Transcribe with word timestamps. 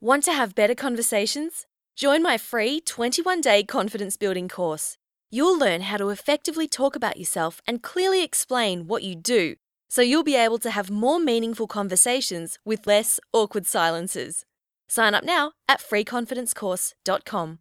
Want 0.00 0.22
to 0.24 0.32
have 0.32 0.54
better 0.54 0.76
conversations? 0.76 1.66
Join 1.96 2.22
my 2.22 2.38
free 2.38 2.80
21 2.80 3.40
day 3.40 3.64
confidence 3.64 4.16
building 4.16 4.48
course. 4.48 4.96
You'll 5.30 5.58
learn 5.58 5.82
how 5.82 5.96
to 5.96 6.10
effectively 6.10 6.68
talk 6.68 6.96
about 6.96 7.16
yourself 7.16 7.60
and 7.66 7.82
clearly 7.82 8.22
explain 8.22 8.86
what 8.86 9.02
you 9.02 9.14
do 9.14 9.56
so 9.90 10.02
you'll 10.02 10.22
be 10.22 10.36
able 10.36 10.58
to 10.58 10.70
have 10.70 10.90
more 10.90 11.18
meaningful 11.18 11.66
conversations 11.66 12.58
with 12.64 12.86
less 12.86 13.18
awkward 13.32 13.66
silences. 13.66 14.44
Sign 14.86 15.14
up 15.14 15.24
now 15.24 15.52
at 15.68 15.80
freeconfidencecourse.com. 15.80 17.58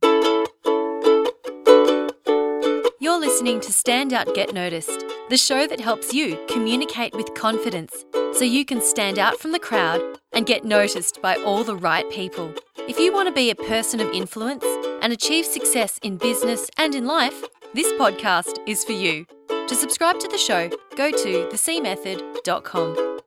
You're 3.18 3.30
listening 3.30 3.62
to 3.62 3.74
Stand 3.74 4.14
Out 4.14 4.36
Get 4.36 4.54
Noticed, 4.54 5.04
the 5.32 5.38
show 5.38 5.66
that 5.66 5.80
helps 5.80 6.14
you 6.14 6.38
communicate 6.48 7.16
with 7.16 7.34
confidence 7.34 8.06
so 8.34 8.44
you 8.44 8.64
can 8.64 8.80
stand 8.80 9.18
out 9.18 9.40
from 9.40 9.54
the 9.54 9.60
crowd 9.60 10.00
and 10.34 10.46
get 10.46 10.64
noticed 10.64 11.20
by 11.20 11.36
all 11.38 11.64
the 11.64 11.76
right 11.76 12.08
people. 12.12 12.54
If 12.88 13.00
you 13.00 13.12
want 13.12 13.28
to 13.28 13.34
be 13.34 13.50
a 13.50 13.56
person 13.56 14.00
of 14.02 14.12
influence 14.12 14.64
and 15.02 15.12
achieve 15.12 15.48
success 15.48 15.98
in 16.04 16.18
business 16.18 16.70
and 16.78 16.94
in 16.94 17.08
life, 17.08 17.44
this 17.74 17.92
podcast 17.94 18.60
is 18.68 18.84
for 18.84 18.92
you. 18.92 19.26
To 19.50 19.74
subscribe 19.74 20.20
to 20.20 20.28
the 20.28 20.38
show, 20.38 20.70
go 20.96 21.10
to 21.10 21.50
thecmethod.com. 21.52 23.20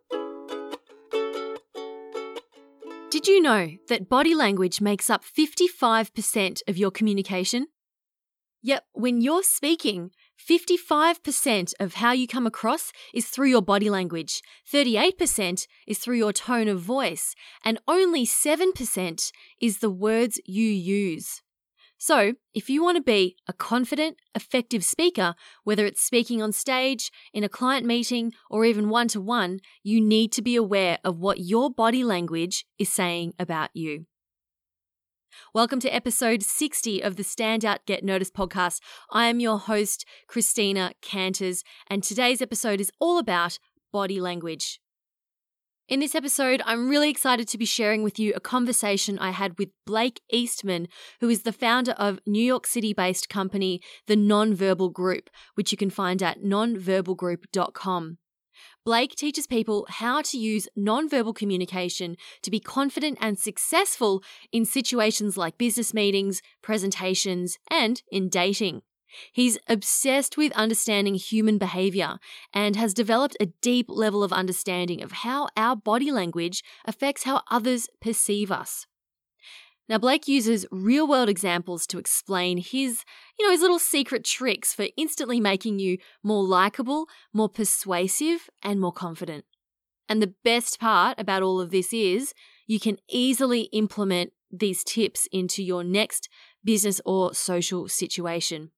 Did 3.11 3.27
you 3.27 3.43
know 3.43 3.71
that 3.89 4.09
body 4.09 4.37
language 4.37 4.81
makes 4.81 5.11
up 5.11 5.25
55% 5.25 6.63
of 6.69 6.79
your 6.79 6.93
communication? 6.93 7.67
Yep, 8.63 8.85
when 8.93 9.23
you're 9.23 9.43
speaking, 9.43 10.11
55% 10.39 11.73
of 11.81 11.95
how 11.95 12.13
you 12.13 12.27
come 12.27 12.47
across 12.47 12.93
is 13.15 13.27
through 13.27 13.49
your 13.49 13.63
body 13.63 13.89
language, 13.89 14.43
38% 14.71 15.67
is 15.87 15.99
through 15.99 16.17
your 16.17 16.33
tone 16.35 16.69
of 16.69 16.81
voice, 16.81 17.35
and 17.65 17.79
only 17.89 18.27
7% 18.27 19.33
is 19.63 19.79
the 19.79 19.91
words 19.91 20.41
you 20.45 20.69
use. 20.69 21.41
So, 21.97 22.35
if 22.55 22.71
you 22.71 22.83
want 22.83 22.97
to 22.97 23.03
be 23.03 23.37
a 23.47 23.53
confident, 23.53 24.17
effective 24.35 24.85
speaker, 24.85 25.35
whether 25.65 25.85
it's 25.85 26.03
speaking 26.03 26.43
on 26.43 26.53
stage, 26.53 27.11
in 27.33 27.45
a 27.45 27.49
client 27.49 27.87
meeting, 27.87 28.33
or 28.51 28.65
even 28.65 28.89
one 28.89 29.09
to 29.09 29.21
one, 29.21 29.61
you 29.83 30.01
need 30.01 30.33
to 30.33 30.43
be 30.43 30.57
aware 30.57 30.99
of 31.05 31.19
what 31.19 31.41
your 31.41 31.71
body 31.71 32.03
language 32.03 32.65
is 32.79 32.91
saying 32.91 33.35
about 33.39 33.71
you. 33.75 34.07
Welcome 35.53 35.81
to 35.81 35.95
episode 35.95 36.43
60 36.43 37.03
of 37.03 37.17
the 37.17 37.25
Standout 37.25 37.79
Get 37.87 38.05
Noticed 38.05 38.35
podcast. 38.35 38.81
I 39.11 39.27
am 39.27 39.41
your 39.41 39.59
host, 39.59 40.05
Christina 40.29 40.93
Canters, 41.03 41.65
and 41.89 42.05
today's 42.05 42.41
episode 42.41 42.81
is 42.81 42.93
all 43.01 43.19
about 43.19 43.59
body 43.93 44.21
language. 44.21 44.81
In 45.89 45.99
this 45.99 46.15
episode, 46.15 46.63
I'm 46.65 46.89
really 46.89 47.11
excited 47.11 47.49
to 47.49 47.59
be 47.59 47.65
sharing 47.65 48.05
with 48.05 48.17
you 48.17 48.33
a 48.37 48.41
conversation 48.41 49.19
I 49.19 49.31
had 49.31 49.59
with 49.59 49.71
Blake 49.85 50.21
Eastman, 50.31 50.87
who 51.21 51.29
is 51.29 51.43
the 51.43 51.53
founder 51.53 51.93
of 51.93 52.21
New 52.27 52.45
York 52.45 52.65
City 52.65 52.93
based 52.93 53.29
company, 53.29 53.81
The 54.07 54.17
Nonverbal 54.17 54.93
Group, 54.93 55.31
which 55.57 55.73
you 55.73 55.79
can 55.79 55.91
find 55.91 56.23
at 56.23 56.43
nonverbalgroup.com. 56.43 58.19
Blake 58.85 59.15
teaches 59.15 59.47
people 59.47 59.87
how 59.89 60.23
to 60.23 60.39
use 60.39 60.69
nonverbal 60.79 61.35
communication 61.35 62.17
to 62.43 62.51
be 62.51 62.61
confident 62.61 63.19
and 63.21 63.39
successful 63.39 64.23
in 64.53 64.65
situations 64.65 65.37
like 65.37 65.59
business 65.59 65.93
meetings, 65.93 66.43
presentations, 66.63 67.59
and 67.71 68.03
in 68.11 68.29
dating. 68.29 68.83
He's 69.33 69.59
obsessed 69.69 70.37
with 70.37 70.53
understanding 70.53 71.15
human 71.15 71.59
behavior 71.59 72.19
and 72.53 72.77
has 72.77 72.95
developed 72.95 73.37
a 73.41 73.47
deep 73.61 73.87
level 73.89 74.23
of 74.23 74.33
understanding 74.33 75.03
of 75.03 75.13
how 75.13 75.49
our 75.57 75.77
body 75.77 76.11
language 76.11 76.63
affects 76.85 77.25
how 77.25 77.43
others 77.51 77.89
perceive 78.01 78.53
us. 78.53 78.87
Now, 79.91 79.99
Blake 79.99 80.29
uses 80.29 80.67
real 80.71 81.09
world 81.09 81.29
examples 81.29 81.85
to 81.89 81.99
explain 81.99 82.59
his, 82.59 83.05
you 83.37 83.45
know, 83.45 83.51
his 83.51 83.61
little 83.61 83.81
secret 83.81 84.25
tricks 84.25 84.73
for 84.73 84.87
instantly 84.97 85.41
making 85.41 85.81
you 85.81 85.99
more 86.23 86.45
likable, 86.45 87.09
more 87.33 87.49
persuasive, 87.49 88.49
and 88.63 88.81
more 88.81 88.93
confident. 88.93 89.45
And 90.09 90.23
the 90.23 90.35
best 90.45 90.79
part 90.79 91.19
about 91.19 91.43
all 91.43 91.61
of 91.61 91.73
this 91.73 91.93
is 91.93 92.35
you 92.69 92.79
can 92.79 92.99
easily 93.09 93.63
implement 93.73 94.33
these 94.49 94.85
tips 94.85 95.27
into 95.33 95.61
your 95.61 95.83
next 95.83 96.29
business 96.63 97.01
or 97.05 97.35
social 97.35 97.89
situation. 97.89 98.71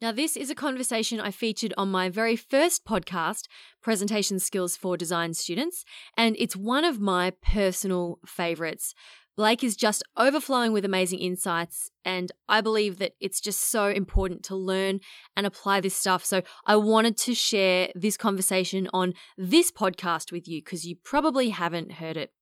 Now, 0.00 0.10
this 0.10 0.36
is 0.36 0.50
a 0.50 0.54
conversation 0.56 1.20
I 1.20 1.30
featured 1.30 1.74
on 1.76 1.90
my 1.90 2.08
very 2.08 2.34
first 2.34 2.84
podcast, 2.84 3.44
Presentation 3.82 4.40
Skills 4.40 4.76
for 4.76 4.96
Design 4.96 5.34
Students, 5.34 5.84
and 6.16 6.34
it's 6.38 6.56
one 6.56 6.84
of 6.84 6.98
my 6.98 7.34
personal 7.40 8.18
favorites. 8.26 8.94
Blake 9.40 9.64
is 9.64 9.74
just 9.74 10.02
overflowing 10.18 10.70
with 10.70 10.84
amazing 10.84 11.18
insights, 11.20 11.90
and 12.04 12.30
I 12.46 12.60
believe 12.60 12.98
that 12.98 13.12
it's 13.20 13.40
just 13.40 13.70
so 13.70 13.86
important 13.86 14.42
to 14.42 14.54
learn 14.54 15.00
and 15.34 15.46
apply 15.46 15.80
this 15.80 15.96
stuff. 15.96 16.26
So, 16.26 16.42
I 16.66 16.76
wanted 16.76 17.16
to 17.16 17.32
share 17.34 17.88
this 17.94 18.18
conversation 18.18 18.86
on 18.92 19.14
this 19.38 19.72
podcast 19.72 20.30
with 20.30 20.46
you 20.46 20.60
because 20.60 20.84
you 20.84 20.94
probably 20.94 21.48
haven't 21.48 21.92
heard 21.92 22.18
it. 22.18 22.34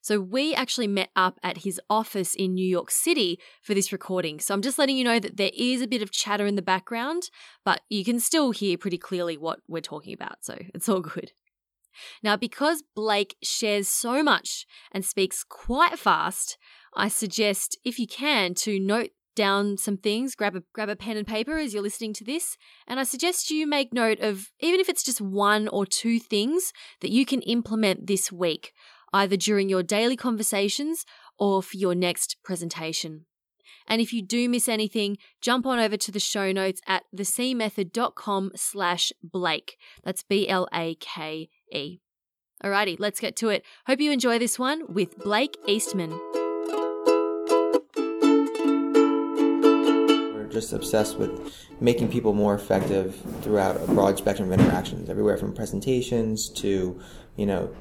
So 0.00 0.18
we 0.20 0.52
actually 0.52 0.88
met 0.88 1.10
up 1.14 1.38
at 1.44 1.58
his 1.58 1.80
office 1.88 2.34
in 2.34 2.54
New 2.54 2.66
York 2.66 2.90
City 2.90 3.38
for 3.62 3.74
this 3.74 3.92
recording. 3.92 4.40
So 4.40 4.52
I'm 4.52 4.62
just 4.62 4.80
letting 4.80 4.96
you 4.96 5.04
know 5.04 5.20
that 5.20 5.36
there 5.36 5.52
is 5.56 5.80
a 5.80 5.86
bit 5.86 6.02
of 6.02 6.10
chatter 6.10 6.46
in 6.46 6.56
the 6.56 6.62
background, 6.62 7.30
but 7.64 7.82
you 7.88 8.04
can 8.04 8.18
still 8.18 8.50
hear 8.50 8.76
pretty 8.76 8.98
clearly 8.98 9.36
what 9.36 9.60
we're 9.68 9.80
talking 9.80 10.12
about. 10.12 10.44
So 10.44 10.58
it's 10.74 10.88
all 10.88 11.00
good. 11.00 11.30
Now, 12.22 12.36
because 12.36 12.82
Blake 12.94 13.36
shares 13.42 13.88
so 13.88 14.22
much 14.22 14.66
and 14.92 15.04
speaks 15.04 15.44
quite 15.44 15.98
fast, 15.98 16.58
I 16.94 17.08
suggest, 17.08 17.78
if 17.84 17.98
you 17.98 18.06
can, 18.06 18.54
to 18.54 18.80
note 18.80 19.10
down 19.34 19.76
some 19.76 19.98
things, 19.98 20.34
grab 20.34 20.56
a 20.56 20.62
grab 20.72 20.88
a 20.88 20.96
pen 20.96 21.16
and 21.18 21.26
paper 21.26 21.58
as 21.58 21.72
you're 21.74 21.82
listening 21.82 22.14
to 22.14 22.24
this, 22.24 22.56
and 22.88 22.98
I 22.98 23.04
suggest 23.04 23.50
you 23.50 23.66
make 23.66 23.92
note 23.92 24.18
of 24.20 24.50
even 24.60 24.80
if 24.80 24.88
it's 24.88 25.04
just 25.04 25.20
one 25.20 25.68
or 25.68 25.84
two 25.86 26.18
things 26.18 26.72
that 27.02 27.10
you 27.10 27.26
can 27.26 27.42
implement 27.42 28.06
this 28.06 28.32
week 28.32 28.72
either 29.12 29.36
during 29.36 29.68
your 29.68 29.82
daily 29.82 30.16
conversations 30.16 31.04
or 31.38 31.62
for 31.62 31.76
your 31.76 31.94
next 31.94 32.36
presentation. 32.42 33.26
And 33.86 34.00
if 34.00 34.12
you 34.12 34.20
do 34.22 34.48
miss 34.48 34.68
anything, 34.68 35.16
jump 35.40 35.64
on 35.64 35.78
over 35.78 35.96
to 35.96 36.10
the 36.10 36.18
show 36.18 36.50
notes 36.50 36.80
at 36.86 37.04
thecmethod.com 37.14 38.52
slash 38.56 39.12
Blake. 39.22 39.76
That's 40.02 40.24
B-L-A-K-E. 41.70 42.00
Alrighty, 42.64 42.96
let's 42.98 43.20
get 43.20 43.36
to 43.36 43.50
it. 43.50 43.62
Hope 43.86 44.00
you 44.00 44.10
enjoy 44.10 44.38
this 44.38 44.58
one 44.58 44.82
with 44.92 45.18
Blake 45.18 45.56
Eastman. 45.66 46.10
We're 50.34 50.48
just 50.50 50.72
obsessed 50.72 51.18
with 51.18 51.54
making 51.80 52.08
people 52.10 52.32
more 52.32 52.54
effective 52.54 53.14
throughout 53.42 53.76
a 53.76 53.86
broad 53.86 54.16
spectrum 54.16 54.50
of 54.50 54.58
interactions, 54.58 55.10
everywhere 55.10 55.36
from 55.36 55.52
presentations 55.52 56.48
to, 56.48 56.98
you 57.36 57.44
know, 57.44 57.74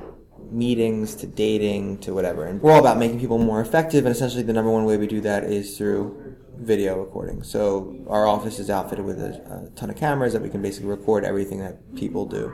meetings 0.52 1.16
to 1.16 1.26
dating 1.28 2.00
to 2.00 2.14
whatever. 2.14 2.46
And 2.46 2.62
we're 2.62 2.74
all 2.74 2.80
about 2.80 2.98
making 2.98 3.22
people 3.22 3.38
more 3.38 3.62
effective, 3.62 4.06
and 4.06 4.14
essentially 4.14 4.44
the 4.44 4.54
number 4.54 4.70
one 4.70 4.84
way 4.84 4.98
we 4.98 5.08
do 5.08 5.22
that 5.22 5.46
is 5.46 5.78
through 5.78 6.36
video 6.58 7.00
recording. 7.00 7.44
So 7.44 7.96
our 8.10 8.28
office 8.28 8.60
is 8.60 8.70
outfitted 8.70 9.06
with 9.06 9.22
a, 9.22 9.68
a 9.68 9.70
ton 9.76 9.90
of 9.90 9.96
cameras 9.96 10.34
that 10.34 10.42
we 10.42 10.50
can 10.50 10.62
basically 10.62 10.90
record 10.90 11.24
everything 11.24 11.60
that 11.60 11.96
people 11.96 12.26
do. 12.26 12.54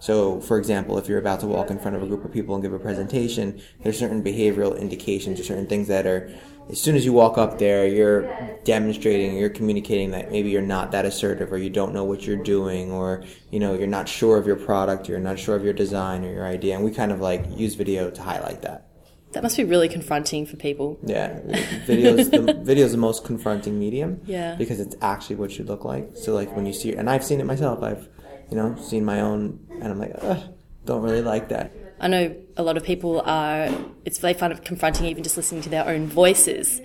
So, 0.00 0.40
for 0.40 0.58
example, 0.58 0.98
if 0.98 1.08
you're 1.08 1.18
about 1.18 1.40
to 1.40 1.46
walk 1.46 1.70
in 1.70 1.78
front 1.78 1.96
of 1.96 2.02
a 2.02 2.06
group 2.06 2.24
of 2.24 2.32
people 2.32 2.54
and 2.54 2.62
give 2.62 2.72
a 2.72 2.78
presentation, 2.78 3.60
there's 3.82 3.98
certain 3.98 4.22
behavioral 4.22 4.78
indications 4.78 5.38
or 5.38 5.44
certain 5.44 5.66
things 5.66 5.88
that 5.88 6.06
are 6.06 6.30
as 6.70 6.80
soon 6.80 6.94
as 6.94 7.04
you 7.04 7.12
walk 7.12 7.36
up 7.36 7.58
there, 7.58 7.86
you're 7.86 8.32
demonstrating, 8.64 9.36
you're 9.36 9.50
communicating 9.50 10.12
that 10.12 10.30
maybe 10.30 10.50
you're 10.50 10.62
not 10.62 10.92
that 10.92 11.04
assertive 11.04 11.52
or 11.52 11.58
you 11.58 11.70
don't 11.70 11.92
know 11.92 12.04
what 12.04 12.26
you're 12.26 12.42
doing 12.42 12.92
or, 12.92 13.24
you 13.50 13.58
know, 13.58 13.74
you're 13.74 13.88
not 13.88 14.08
sure 14.08 14.38
of 14.38 14.46
your 14.46 14.56
product, 14.56 15.08
or 15.08 15.12
you're 15.12 15.20
not 15.20 15.38
sure 15.38 15.56
of 15.56 15.64
your 15.64 15.72
design 15.72 16.24
or 16.24 16.32
your 16.32 16.46
idea. 16.46 16.76
And 16.76 16.84
we 16.84 16.92
kind 16.92 17.10
of 17.10 17.20
like 17.20 17.44
use 17.58 17.74
video 17.74 18.10
to 18.10 18.22
highlight 18.22 18.62
that. 18.62 18.86
That 19.32 19.42
must 19.42 19.56
be 19.56 19.64
really 19.64 19.88
confronting 19.88 20.46
for 20.46 20.56
people. 20.56 20.98
Yeah, 21.04 21.38
videos. 21.86 22.30
the 22.30 22.52
video 22.64 22.84
is 22.84 22.92
the 22.92 22.98
most 22.98 23.24
confronting 23.24 23.78
medium. 23.78 24.20
Yeah. 24.24 24.56
Because 24.56 24.80
it's 24.80 24.96
actually 25.02 25.36
what 25.36 25.56
you 25.56 25.64
look 25.64 25.84
like. 25.84 26.10
So 26.14 26.34
like 26.34 26.54
when 26.54 26.66
you 26.66 26.72
see, 26.72 26.94
and 26.94 27.08
I've 27.08 27.24
seen 27.24 27.40
it 27.40 27.46
myself. 27.46 27.82
I've, 27.82 28.08
you 28.50 28.56
know, 28.56 28.76
seen 28.76 29.04
my 29.04 29.20
own, 29.20 29.66
and 29.70 29.84
I'm 29.84 29.98
like, 29.98 30.12
Ugh, 30.20 30.42
don't 30.84 31.02
really 31.02 31.22
like 31.22 31.48
that. 31.48 31.72
I 32.00 32.08
know 32.08 32.34
a 32.56 32.62
lot 32.62 32.76
of 32.76 32.84
people 32.84 33.20
are, 33.20 33.68
it's 34.04 34.18
they 34.18 34.34
find 34.34 34.52
it 34.52 34.64
confronting 34.64 35.06
even 35.06 35.22
just 35.22 35.36
listening 35.36 35.62
to 35.62 35.68
their 35.68 35.86
own 35.86 36.06
voices, 36.06 36.80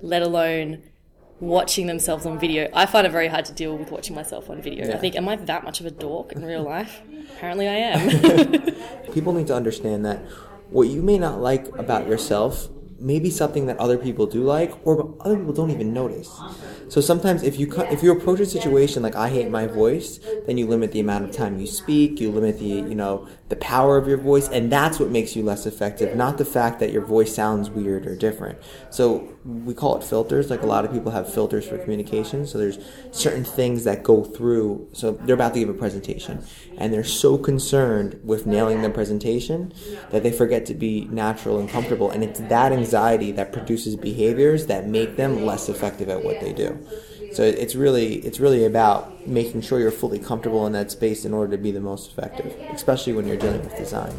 let 0.00 0.22
alone 0.22 0.82
watching 1.40 1.86
themselves 1.86 2.24
on 2.24 2.38
video. 2.38 2.70
I 2.72 2.86
find 2.86 3.06
it 3.06 3.10
very 3.10 3.28
hard 3.28 3.44
to 3.46 3.52
deal 3.52 3.76
with 3.76 3.90
watching 3.90 4.14
myself 4.14 4.48
on 4.48 4.62
video. 4.62 4.86
Yeah. 4.86 4.94
I 4.94 4.98
think, 4.98 5.16
am 5.16 5.28
I 5.28 5.36
that 5.36 5.64
much 5.64 5.80
of 5.80 5.86
a 5.86 5.90
dork 5.90 6.32
in 6.32 6.44
real 6.44 6.62
life? 6.62 7.02
Apparently 7.36 7.68
I 7.68 7.74
am. 7.74 9.12
People 9.12 9.32
need 9.34 9.48
to 9.48 9.54
understand 9.54 10.06
that 10.06 10.20
what 10.70 10.88
you 10.88 11.02
may 11.02 11.18
not 11.18 11.40
like 11.40 11.66
about 11.78 12.08
yourself 12.08 12.68
maybe 12.98 13.30
something 13.30 13.66
that 13.66 13.78
other 13.78 13.98
people 13.98 14.26
do 14.26 14.42
like 14.42 14.72
or 14.86 15.14
other 15.20 15.36
people 15.36 15.52
don't 15.52 15.70
even 15.70 15.92
notice. 15.92 16.30
So 16.88 17.00
sometimes 17.00 17.42
if 17.42 17.58
you 17.58 17.72
if 17.90 18.02
you 18.02 18.12
approach 18.12 18.40
a 18.40 18.46
situation 18.46 19.02
like 19.02 19.16
I 19.16 19.28
hate 19.28 19.50
my 19.50 19.66
voice, 19.66 20.20
then 20.46 20.58
you 20.58 20.66
limit 20.66 20.92
the 20.92 21.00
amount 21.00 21.24
of 21.24 21.32
time 21.32 21.58
you 21.58 21.66
speak, 21.66 22.20
you 22.20 22.30
limit 22.30 22.58
the 22.58 22.66
you 22.66 22.94
know 22.94 23.28
the 23.48 23.56
power 23.56 23.96
of 23.96 24.08
your 24.08 24.18
voice, 24.18 24.48
and 24.48 24.70
that's 24.70 24.98
what 24.98 25.10
makes 25.10 25.36
you 25.36 25.42
less 25.42 25.66
effective, 25.66 26.16
not 26.16 26.38
the 26.38 26.44
fact 26.44 26.80
that 26.80 26.92
your 26.92 27.04
voice 27.04 27.34
sounds 27.34 27.70
weird 27.70 28.06
or 28.06 28.16
different. 28.16 28.58
So 28.90 29.33
we 29.44 29.74
call 29.74 29.96
it 29.96 30.04
filters. 30.04 30.50
Like 30.50 30.62
a 30.62 30.66
lot 30.66 30.84
of 30.84 30.92
people 30.92 31.12
have 31.12 31.32
filters 31.32 31.66
for 31.66 31.76
communication. 31.78 32.46
So 32.46 32.58
there's 32.58 32.78
certain 33.12 33.44
things 33.44 33.84
that 33.84 34.02
go 34.02 34.24
through. 34.24 34.88
So 34.92 35.12
they're 35.12 35.34
about 35.34 35.54
to 35.54 35.60
give 35.60 35.68
a 35.68 35.74
presentation, 35.74 36.44
and 36.78 36.92
they're 36.92 37.04
so 37.04 37.36
concerned 37.36 38.20
with 38.24 38.46
nailing 38.46 38.80
their 38.82 38.90
presentation 38.90 39.72
that 40.10 40.22
they 40.22 40.32
forget 40.32 40.66
to 40.66 40.74
be 40.74 41.04
natural 41.06 41.58
and 41.58 41.68
comfortable. 41.68 42.10
And 42.10 42.24
it's 42.24 42.40
that 42.40 42.72
anxiety 42.72 43.32
that 43.32 43.52
produces 43.52 43.96
behaviors 43.96 44.66
that 44.66 44.88
make 44.88 45.16
them 45.16 45.44
less 45.44 45.68
effective 45.68 46.08
at 46.08 46.24
what 46.24 46.40
they 46.40 46.52
do. 46.52 46.78
So 47.32 47.42
it's 47.42 47.74
really 47.74 48.16
it's 48.18 48.38
really 48.38 48.64
about 48.64 49.26
making 49.26 49.62
sure 49.62 49.80
you're 49.80 49.90
fully 49.90 50.20
comfortable 50.20 50.66
in 50.68 50.72
that 50.74 50.92
space 50.92 51.24
in 51.24 51.34
order 51.34 51.56
to 51.56 51.62
be 51.62 51.72
the 51.72 51.80
most 51.80 52.12
effective, 52.12 52.54
especially 52.72 53.12
when 53.12 53.26
you're 53.26 53.36
dealing 53.36 53.60
with 53.62 53.76
design. 53.76 54.14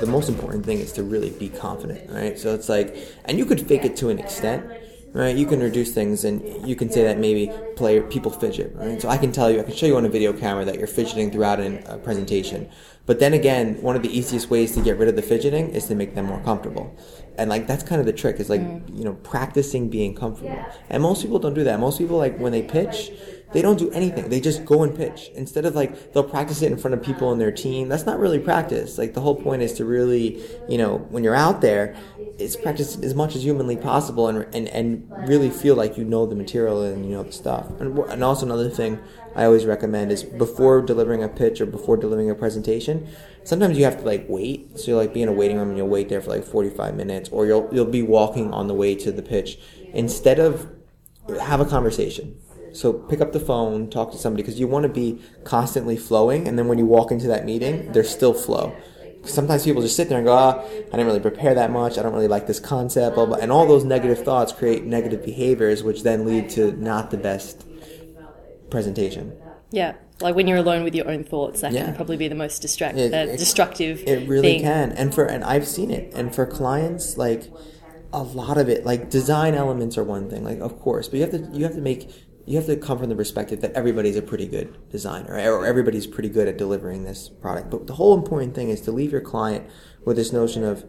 The 0.00 0.06
most 0.06 0.28
important 0.28 0.64
thing 0.64 0.78
is 0.78 0.92
to 0.92 1.02
really 1.02 1.30
be 1.30 1.48
confident, 1.48 2.10
right? 2.10 2.38
So 2.38 2.54
it's 2.54 2.68
like, 2.68 2.96
and 3.26 3.38
you 3.38 3.44
could 3.44 3.60
fake 3.66 3.84
it 3.84 3.96
to 3.98 4.08
an 4.08 4.18
extent, 4.18 4.64
right? 5.12 5.36
You 5.36 5.46
can 5.46 5.60
reduce 5.60 5.92
things, 5.92 6.24
and 6.24 6.66
you 6.66 6.74
can 6.74 6.90
say 6.90 7.02
that 7.02 7.18
maybe 7.18 7.52
player 7.76 8.02
people 8.02 8.30
fidget, 8.30 8.72
right? 8.76 9.00
So 9.00 9.08
I 9.08 9.18
can 9.18 9.30
tell 9.30 9.50
you, 9.50 9.60
I 9.60 9.64
can 9.64 9.74
show 9.74 9.86
you 9.86 9.96
on 9.96 10.06
a 10.06 10.08
video 10.08 10.32
camera 10.32 10.64
that 10.64 10.78
you're 10.78 10.86
fidgeting 10.86 11.30
throughout 11.30 11.60
a 11.60 12.00
presentation. 12.02 12.68
But 13.06 13.18
then 13.18 13.34
again, 13.34 13.82
one 13.82 13.96
of 13.96 14.02
the 14.02 14.16
easiest 14.16 14.50
ways 14.50 14.72
to 14.74 14.80
get 14.80 14.96
rid 14.96 15.08
of 15.08 15.16
the 15.16 15.22
fidgeting 15.22 15.70
is 15.70 15.86
to 15.88 15.94
make 15.94 16.14
them 16.14 16.26
more 16.26 16.40
comfortable. 16.42 16.96
And 17.36 17.50
like 17.50 17.66
that's 17.66 17.82
kind 17.82 18.00
of 18.00 18.06
the 18.06 18.12
trick 18.12 18.38
is 18.38 18.48
like, 18.48 18.60
mm. 18.60 18.96
you 18.96 19.04
know, 19.04 19.14
practicing 19.14 19.88
being 19.88 20.14
comfortable. 20.14 20.64
And 20.88 21.02
most 21.02 21.22
people 21.22 21.38
don't 21.38 21.54
do 21.54 21.64
that. 21.64 21.80
Most 21.80 21.98
people 21.98 22.18
like 22.18 22.38
when 22.38 22.52
they 22.52 22.62
pitch, 22.62 23.10
they 23.52 23.62
don't 23.62 23.78
do 23.78 23.90
anything. 23.90 24.28
They 24.28 24.40
just 24.40 24.64
go 24.64 24.82
and 24.82 24.96
pitch. 24.96 25.30
Instead 25.34 25.64
of 25.64 25.74
like 25.74 26.12
they'll 26.12 26.22
practice 26.22 26.62
it 26.62 26.70
in 26.70 26.78
front 26.78 26.94
of 26.94 27.02
people 27.02 27.32
in 27.32 27.38
their 27.38 27.50
team. 27.50 27.88
That's 27.88 28.06
not 28.06 28.18
really 28.18 28.38
practice. 28.38 28.96
Like 28.96 29.14
the 29.14 29.20
whole 29.20 29.34
point 29.34 29.62
is 29.62 29.72
to 29.74 29.84
really, 29.84 30.40
you 30.68 30.78
know, 30.78 30.98
when 31.10 31.24
you're 31.24 31.34
out 31.34 31.60
there, 31.60 31.96
it's 32.38 32.56
practice 32.56 32.98
as 33.02 33.14
much 33.14 33.34
as 33.34 33.42
humanly 33.42 33.76
possible 33.76 34.28
and 34.28 34.46
and, 34.54 34.68
and 34.68 35.28
really 35.28 35.50
feel 35.50 35.74
like 35.74 35.98
you 35.98 36.04
know 36.04 36.26
the 36.26 36.36
material 36.36 36.82
and 36.82 37.04
you 37.04 37.12
know 37.12 37.24
the 37.24 37.32
stuff. 37.32 37.68
And 37.80 37.98
and 37.98 38.22
also 38.22 38.46
another 38.46 38.70
thing 38.70 39.00
I 39.34 39.44
always 39.44 39.66
recommend 39.66 40.12
is 40.12 40.22
before 40.22 40.80
delivering 40.80 41.24
a 41.24 41.28
pitch 41.28 41.60
or 41.60 41.66
before 41.66 41.96
delivering 41.96 42.30
a 42.30 42.34
presentation, 42.36 43.08
sometimes 43.42 43.76
you 43.76 43.84
have 43.84 43.98
to 43.98 44.04
like 44.04 44.26
wait. 44.28 44.78
So 44.78 44.92
you'll 44.92 44.98
like 44.98 45.12
be 45.12 45.22
in 45.22 45.28
a 45.28 45.32
waiting 45.32 45.58
room 45.58 45.70
and 45.70 45.76
you'll 45.76 45.88
wait 45.88 46.08
there 46.08 46.20
for 46.20 46.30
like 46.30 46.44
45 46.44 46.94
minutes 46.94 47.28
or 47.30 47.46
you'll 47.46 47.68
you'll 47.72 47.84
be 47.84 48.02
walking 48.02 48.52
on 48.52 48.68
the 48.68 48.74
way 48.74 48.94
to 48.94 49.10
the 49.10 49.22
pitch 49.22 49.58
instead 49.92 50.38
of 50.38 50.70
have 51.40 51.60
a 51.60 51.64
conversation 51.64 52.36
so 52.72 52.92
pick 52.92 53.20
up 53.20 53.32
the 53.32 53.40
phone, 53.40 53.90
talk 53.90 54.12
to 54.12 54.18
somebody 54.18 54.42
because 54.42 54.58
you 54.58 54.66
want 54.66 54.84
to 54.84 54.88
be 54.88 55.20
constantly 55.44 55.96
flowing. 55.96 56.46
And 56.46 56.58
then 56.58 56.68
when 56.68 56.78
you 56.78 56.86
walk 56.86 57.10
into 57.10 57.26
that 57.28 57.44
meeting, 57.44 57.92
there's 57.92 58.10
still 58.10 58.34
flow. 58.34 58.74
Sometimes 59.24 59.64
people 59.64 59.82
just 59.82 59.96
sit 59.96 60.08
there 60.08 60.18
and 60.18 60.26
go, 60.26 60.32
ah, 60.32 60.62
I 60.62 60.90
didn't 60.90 61.06
really 61.06 61.20
prepare 61.20 61.54
that 61.54 61.70
much. 61.70 61.98
I 61.98 62.02
don't 62.02 62.14
really 62.14 62.28
like 62.28 62.46
this 62.46 62.58
concept. 62.58 63.16
Blah, 63.16 63.26
blah. 63.26 63.36
And 63.36 63.52
all 63.52 63.66
those 63.66 63.84
negative 63.84 64.24
thoughts 64.24 64.52
create 64.52 64.84
negative 64.84 65.24
behaviors, 65.24 65.82
which 65.82 66.02
then 66.02 66.24
lead 66.24 66.48
to 66.50 66.72
not 66.72 67.10
the 67.10 67.18
best 67.18 67.66
presentation. 68.70 69.36
Yeah. 69.70 69.96
Like 70.20 70.34
when 70.34 70.46
you're 70.46 70.58
alone 70.58 70.84
with 70.84 70.94
your 70.94 71.08
own 71.08 71.24
thoughts, 71.24 71.60
that 71.60 71.72
yeah. 71.72 71.86
can 71.86 71.94
probably 71.96 72.16
be 72.16 72.28
the 72.28 72.34
most 72.34 72.62
distract- 72.62 72.96
it, 72.96 73.12
uh, 73.12 73.26
destructive. 73.36 74.02
It 74.06 74.26
really 74.28 74.54
thing. 74.54 74.62
can. 74.62 74.92
And 74.92 75.14
for, 75.14 75.26
and 75.26 75.44
I've 75.44 75.66
seen 75.66 75.90
it. 75.90 76.14
And 76.14 76.34
for 76.34 76.46
clients, 76.46 77.18
like, 77.18 77.50
a 78.12 78.22
lot 78.22 78.58
of 78.58 78.68
it 78.68 78.84
like 78.84 79.08
design 79.08 79.54
elements 79.54 79.96
are 79.96 80.02
one 80.02 80.28
thing 80.28 80.42
like 80.42 80.58
of 80.58 80.80
course 80.80 81.08
but 81.08 81.16
you 81.16 81.22
have 81.22 81.30
to 81.30 81.48
you 81.56 81.64
have 81.64 81.74
to 81.74 81.80
make 81.80 82.10
you 82.50 82.56
have 82.56 82.66
to 82.66 82.76
come 82.76 82.98
from 82.98 83.08
the 83.08 83.14
perspective 83.14 83.60
that 83.60 83.72
everybody's 83.74 84.16
a 84.16 84.22
pretty 84.22 84.48
good 84.48 84.76
designer 84.90 85.34
or 85.34 85.64
everybody's 85.64 86.08
pretty 86.08 86.28
good 86.28 86.48
at 86.48 86.58
delivering 86.58 87.04
this 87.04 87.28
product. 87.28 87.70
But 87.70 87.86
the 87.86 87.94
whole 87.94 88.12
important 88.12 88.56
thing 88.56 88.70
is 88.70 88.80
to 88.80 88.90
leave 88.90 89.12
your 89.12 89.20
client 89.20 89.70
with 90.04 90.16
this 90.16 90.32
notion 90.32 90.64
of 90.64 90.84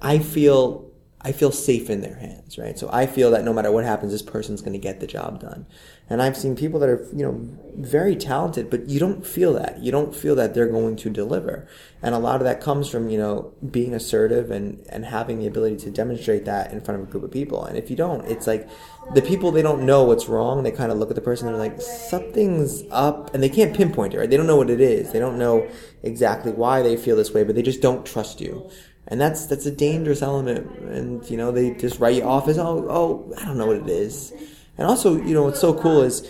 I 0.00 0.20
feel 0.20 0.89
I 1.22 1.32
feel 1.32 1.52
safe 1.52 1.90
in 1.90 2.00
their 2.00 2.14
hands, 2.14 2.56
right? 2.56 2.78
So 2.78 2.88
I 2.90 3.06
feel 3.06 3.30
that 3.32 3.44
no 3.44 3.52
matter 3.52 3.70
what 3.70 3.84
happens, 3.84 4.10
this 4.10 4.22
person's 4.22 4.62
going 4.62 4.72
to 4.72 4.78
get 4.78 5.00
the 5.00 5.06
job 5.06 5.40
done. 5.40 5.66
And 6.08 6.22
I've 6.22 6.36
seen 6.36 6.56
people 6.56 6.80
that 6.80 6.88
are, 6.88 7.06
you 7.14 7.22
know, 7.22 7.38
very 7.76 8.16
talented, 8.16 8.70
but 8.70 8.88
you 8.88 8.98
don't 8.98 9.24
feel 9.24 9.52
that. 9.52 9.80
You 9.80 9.92
don't 9.92 10.16
feel 10.16 10.34
that 10.36 10.54
they're 10.54 10.66
going 10.66 10.96
to 10.96 11.10
deliver. 11.10 11.68
And 12.00 12.14
a 12.14 12.18
lot 12.18 12.36
of 12.36 12.44
that 12.44 12.62
comes 12.62 12.88
from, 12.88 13.10
you 13.10 13.18
know, 13.18 13.52
being 13.70 13.92
assertive 13.92 14.50
and, 14.50 14.82
and 14.88 15.04
having 15.04 15.38
the 15.38 15.46
ability 15.46 15.76
to 15.84 15.90
demonstrate 15.90 16.46
that 16.46 16.72
in 16.72 16.80
front 16.80 17.00
of 17.00 17.06
a 17.06 17.10
group 17.10 17.22
of 17.22 17.30
people. 17.30 17.66
And 17.66 17.76
if 17.76 17.90
you 17.90 17.96
don't, 17.96 18.26
it's 18.26 18.46
like 18.46 18.66
the 19.14 19.22
people, 19.22 19.52
they 19.52 19.62
don't 19.62 19.84
know 19.84 20.04
what's 20.04 20.26
wrong. 20.26 20.62
They 20.62 20.72
kind 20.72 20.90
of 20.90 20.96
look 20.96 21.10
at 21.10 21.16
the 21.16 21.22
person 21.22 21.48
and 21.48 21.54
they're 21.54 21.68
like, 21.68 21.82
something's 21.82 22.82
up. 22.90 23.34
And 23.34 23.42
they 23.42 23.50
can't 23.50 23.76
pinpoint 23.76 24.14
it, 24.14 24.18
right? 24.18 24.30
They 24.30 24.38
don't 24.38 24.46
know 24.46 24.56
what 24.56 24.70
it 24.70 24.80
is. 24.80 25.12
They 25.12 25.20
don't 25.20 25.38
know 25.38 25.68
exactly 26.02 26.50
why 26.50 26.80
they 26.80 26.96
feel 26.96 27.14
this 27.14 27.34
way, 27.34 27.44
but 27.44 27.54
they 27.54 27.62
just 27.62 27.82
don't 27.82 28.06
trust 28.06 28.40
you 28.40 28.70
and 29.08 29.20
that's 29.20 29.46
that's 29.46 29.66
a 29.66 29.70
dangerous 29.70 30.22
element. 30.22 30.70
And 30.80 31.28
you 31.30 31.36
know, 31.36 31.52
they 31.52 31.72
just 31.74 32.00
write 32.00 32.16
you 32.16 32.22
off 32.22 32.48
as 32.48 32.58
oh 32.58 32.86
oh 32.88 33.34
I 33.38 33.44
don't 33.44 33.58
know 33.58 33.66
what 33.66 33.76
it 33.76 33.88
is. 33.88 34.32
And 34.78 34.86
also, 34.86 35.16
you 35.16 35.34
know, 35.34 35.42
what's 35.44 35.60
so 35.60 35.74
cool 35.74 36.02
is 36.02 36.26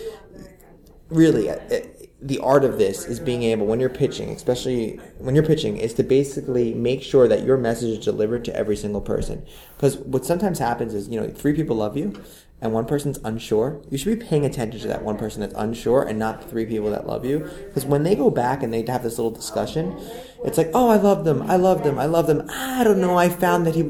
really 1.09 1.49
uh, 1.49 1.55
uh, 1.55 1.79
the 2.21 2.39
art 2.39 2.63
of 2.63 2.77
this 2.77 3.05
is 3.05 3.19
being 3.19 3.43
able 3.43 3.65
when 3.65 3.79
you're 3.79 3.89
pitching, 3.89 4.29
especially 4.29 4.97
when 5.17 5.33
you're 5.35 5.45
pitching, 5.45 5.77
is 5.77 5.93
to 5.95 6.03
basically 6.03 6.73
make 6.73 7.01
sure 7.01 7.27
that 7.27 7.43
your 7.43 7.57
message 7.57 7.97
is 7.97 8.05
delivered 8.05 8.45
to 8.45 8.55
every 8.55 8.75
single 8.75 9.01
person. 9.01 9.43
Because 9.75 9.97
what 9.97 10.25
sometimes 10.25 10.59
happens 10.59 10.93
is, 10.93 11.07
you 11.07 11.19
know, 11.19 11.29
three 11.29 11.53
people 11.53 11.77
love 11.77 11.97
you, 11.97 12.21
and 12.61 12.73
one 12.73 12.85
person's 12.85 13.17
unsure, 13.23 13.81
you 13.89 13.97
should 13.97 14.19
be 14.19 14.23
paying 14.23 14.45
attention 14.45 14.79
to 14.81 14.87
that 14.87 15.03
one 15.03 15.17
person 15.17 15.41
that's 15.41 15.55
unsure 15.55 16.03
and 16.03 16.19
not 16.19 16.41
the 16.41 16.47
three 16.47 16.65
people 16.67 16.91
that 16.91 17.07
love 17.07 17.25
you. 17.25 17.39
Because 17.39 17.85
when 17.85 18.03
they 18.03 18.15
go 18.15 18.29
back 18.29 18.61
and 18.61 18.71
they 18.71 18.85
have 18.85 19.01
this 19.01 19.17
little 19.17 19.31
discussion, 19.31 19.99
it's 20.45 20.59
like, 20.59 20.69
oh, 20.75 20.89
I 20.89 20.97
love 20.97 21.25
them, 21.25 21.41
I 21.49 21.55
love 21.55 21.83
them, 21.83 21.97
I 21.97 22.05
love 22.05 22.27
them. 22.27 22.47
I 22.51 22.83
don't 22.83 23.01
know, 23.01 23.17
I 23.17 23.29
found 23.29 23.65
that 23.65 23.73
he 23.73 23.81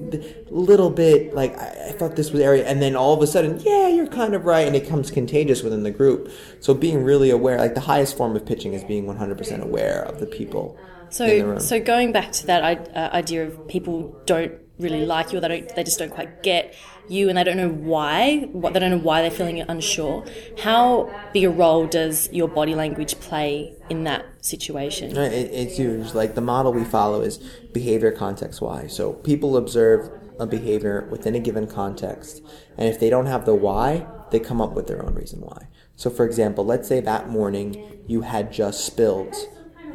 little 0.49 0.89
bit 0.89 1.33
like 1.33 1.57
I, 1.57 1.89
I 1.89 1.91
thought 1.91 2.15
this 2.15 2.31
was 2.31 2.39
area, 2.39 2.65
and 2.65 2.81
then 2.81 2.95
all 2.95 3.13
of 3.13 3.21
a 3.21 3.27
sudden, 3.27 3.59
yeah, 3.59 3.89
you're 3.89 4.07
kind 4.07 4.33
of 4.33 4.45
right, 4.45 4.65
and 4.65 4.75
it 4.75 4.83
becomes 4.83 5.11
contagious 5.11 5.63
within 5.63 5.83
the 5.83 5.91
group. 5.91 6.31
So 6.61 6.73
being 6.73 7.03
really 7.03 7.29
aware, 7.29 7.57
like 7.57 7.73
the 7.73 7.81
highest 7.81 8.15
form 8.15 8.37
of 8.37 8.45
pitching 8.45 8.73
is 8.73 8.85
being 8.85 9.05
100% 9.05 9.61
aware 9.61 10.03
of 10.03 10.19
the 10.19 10.25
people. 10.25 10.79
So, 11.09 11.57
so 11.59 11.77
going 11.81 12.13
back 12.13 12.31
to 12.31 12.47
that 12.47 12.95
uh, 12.95 13.09
idea 13.13 13.45
of 13.45 13.67
people 13.67 14.17
don't 14.25 14.53
really 14.81 15.05
like 15.05 15.31
you 15.31 15.37
or 15.37 15.41
they 15.41 15.47
don't 15.47 15.75
they 15.75 15.83
just 15.83 15.99
don't 15.99 16.11
quite 16.11 16.43
get 16.43 16.75
you 17.07 17.29
and 17.29 17.37
they 17.37 17.43
don't 17.43 17.57
know 17.57 17.69
why 17.69 18.47
what 18.51 18.73
they 18.73 18.79
don't 18.79 18.91
know 18.91 18.97
why 18.97 19.21
they're 19.21 19.31
feeling 19.31 19.61
unsure. 19.61 20.25
How 20.59 21.13
big 21.33 21.43
a 21.43 21.49
role 21.49 21.87
does 21.87 22.31
your 22.31 22.47
body 22.47 22.75
language 22.75 23.19
play 23.19 23.73
in 23.89 24.03
that 24.05 24.25
situation? 24.43 25.15
It, 25.15 25.51
it's 25.51 25.77
huge. 25.77 26.13
Like 26.13 26.35
the 26.35 26.41
model 26.41 26.73
we 26.73 26.83
follow 26.83 27.21
is 27.21 27.37
behavior 27.73 28.11
context 28.11 28.61
why 28.61 28.87
so 28.87 29.13
people 29.13 29.57
observe 29.57 30.09
a 30.39 30.47
behavior 30.47 31.07
within 31.11 31.35
a 31.35 31.39
given 31.39 31.67
context 31.67 32.41
and 32.77 32.87
if 32.87 32.99
they 32.99 33.09
don't 33.09 33.27
have 33.27 33.45
the 33.45 33.55
why 33.55 34.07
they 34.31 34.39
come 34.39 34.61
up 34.61 34.73
with 34.73 34.87
their 34.87 35.05
own 35.05 35.13
reason 35.13 35.41
why. 35.41 35.67
So 35.95 36.09
for 36.09 36.25
example 36.25 36.65
let's 36.65 36.87
say 36.87 36.99
that 37.01 37.29
morning 37.29 38.01
you 38.07 38.21
had 38.21 38.51
just 38.51 38.85
spilled 38.85 39.35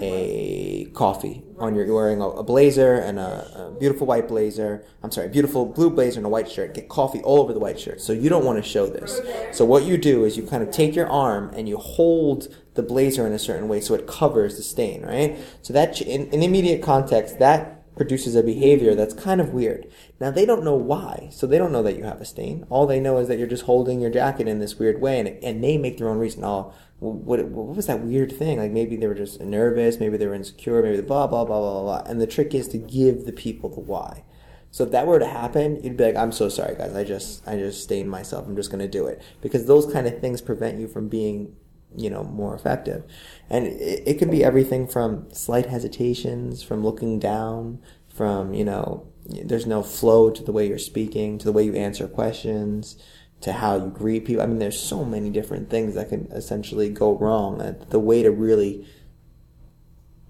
a 0.01 0.85
coffee 0.93 1.43
on 1.59 1.75
your, 1.75 1.87
you're 1.87 1.95
wearing 1.95 2.21
a, 2.21 2.29
a 2.29 2.43
blazer 2.43 2.95
and 2.95 3.19
a, 3.19 3.69
a, 3.75 3.79
beautiful 3.79 4.07
white 4.07 4.29
blazer. 4.29 4.85
I'm 5.03 5.11
sorry, 5.11 5.29
beautiful 5.29 5.67
blue 5.67 5.91
blazer 5.91 6.19
and 6.19 6.27
a 6.27 6.29
white 6.29 6.51
shirt. 6.51 6.75
Get 6.75 6.89
coffee 6.89 7.21
all 7.21 7.41
over 7.41 7.53
the 7.53 7.59
white 7.59 7.79
shirt. 7.79 8.01
So 8.01 8.13
you 8.13 8.29
don't 8.29 8.45
want 8.45 8.63
to 8.63 8.69
show 8.69 8.87
this. 8.87 9.21
So 9.57 9.65
what 9.65 9.85
you 9.85 9.97
do 9.97 10.25
is 10.25 10.37
you 10.37 10.43
kind 10.43 10.63
of 10.63 10.71
take 10.71 10.95
your 10.95 11.09
arm 11.09 11.51
and 11.55 11.69
you 11.69 11.77
hold 11.77 12.55
the 12.75 12.83
blazer 12.83 13.27
in 13.27 13.33
a 13.33 13.39
certain 13.39 13.69
way 13.69 13.81
so 13.81 13.95
it 13.95 14.07
covers 14.07 14.57
the 14.57 14.63
stain, 14.63 15.03
right? 15.03 15.39
So 15.63 15.73
that 15.73 16.01
in, 16.01 16.27
in 16.29 16.43
immediate 16.43 16.83
context, 16.83 17.39
that 17.39 17.76
produces 17.97 18.37
a 18.37 18.43
behavior 18.43 18.95
that's 18.95 19.15
kind 19.15 19.41
of 19.41 19.55
weird. 19.55 19.91
Now 20.21 20.31
they 20.31 20.45
don't 20.45 20.65
know 20.65 20.75
why, 20.75 21.29
so 21.33 21.47
they 21.47 21.59
don't 21.59 21.73
know 21.73 21.83
that 21.83 21.97
you 21.97 22.05
have 22.05 22.21
a 22.21 22.27
stain. 22.27 22.67
All 22.69 22.87
they 22.87 23.01
know 23.01 23.19
is 23.19 23.29
that 23.29 23.39
you're 23.39 23.47
just 23.47 23.65
holding 23.65 24.01
your 24.01 24.11
jacket 24.11 24.47
in 24.47 24.59
this 24.59 24.79
weird 24.79 25.01
way, 25.01 25.19
and, 25.19 25.29
and 25.43 25.65
they 25.65 25.79
make 25.79 25.99
their 25.99 26.09
own 26.09 26.19
reason. 26.19 26.45
Oh, 26.45 26.73
what, 26.99 27.45
what 27.47 27.77
was 27.77 27.87
that 27.87 28.01
weird 28.01 28.33
thing? 28.33 28.59
Like 28.59 28.71
maybe 28.71 28.97
they 28.97 29.07
were 29.07 29.15
just 29.15 29.41
nervous, 29.41 30.01
maybe 30.01 30.17
they 30.17 30.27
were 30.27 30.35
insecure, 30.35 30.83
maybe 30.83 31.01
blah, 31.03 31.27
blah, 31.27 31.45
blah, 31.45 31.61
blah, 31.61 31.83
blah. 31.83 32.11
And 32.11 32.21
the 32.21 32.27
trick 32.27 32.55
is 32.55 32.69
to 32.69 32.79
give 32.79 33.25
the 33.25 33.33
people 33.33 33.71
the 33.71 33.81
why. 33.81 34.25
So 34.71 34.85
if 34.85 34.91
that 34.91 35.07
were 35.07 35.19
to 35.19 35.27
happen, 35.27 35.83
you'd 35.83 35.97
be 35.97 36.05
like, 36.05 36.17
I'm 36.17 36.33
so 36.33 36.49
sorry 36.49 36.75
guys, 36.77 36.95
I 36.95 37.05
just, 37.05 37.47
I 37.47 37.57
just 37.57 37.83
stained 37.83 38.11
myself. 38.11 38.47
I'm 38.47 38.57
just 38.57 38.71
to 38.81 38.89
do 38.89 39.07
it. 39.07 39.23
Because 39.41 39.67
those 39.67 39.91
kind 39.91 40.07
of 40.07 40.21
things 40.21 40.41
prevent 40.41 40.79
you 40.79 40.89
from 40.89 41.09
being, 41.09 41.55
you 41.95 42.11
know, 42.11 42.25
more 42.25 42.55
effective. 42.55 43.05
And 43.49 43.67
it, 43.67 44.03
it 44.07 44.19
could 44.19 44.31
be 44.31 44.45
everything 44.45 44.87
from 44.87 45.33
slight 45.33 45.67
hesitations, 45.67 46.63
from 46.63 46.83
looking 46.83 47.19
down, 47.19 47.81
from, 48.09 48.55
you 48.55 48.65
know, 48.65 49.07
there's 49.27 49.67
no 49.67 49.83
flow 49.83 50.31
to 50.31 50.43
the 50.43 50.53
way 50.53 50.69
you're 50.69 50.79
speaking, 50.79 51.39
to 51.39 51.45
the 51.45 51.53
way 51.53 51.65
you 51.65 51.75
answer 51.75 52.07
questions, 52.07 52.97
to 53.41 53.53
how 53.53 53.77
you 53.77 53.91
greet 53.91 54.25
people. 54.25 54.43
I 54.43 54.47
mean, 54.47 54.59
there's 54.59 54.81
so 54.81 55.05
many 55.05 55.31
different 55.31 55.69
things 55.69 55.95
that 55.95 56.09
can 56.09 56.27
essentially 56.33 56.89
go 56.89 57.17
wrong. 57.17 57.61
Uh, 57.61 57.75
the 57.91 58.01
way 58.01 58.23
to 58.23 58.31
really 58.31 58.87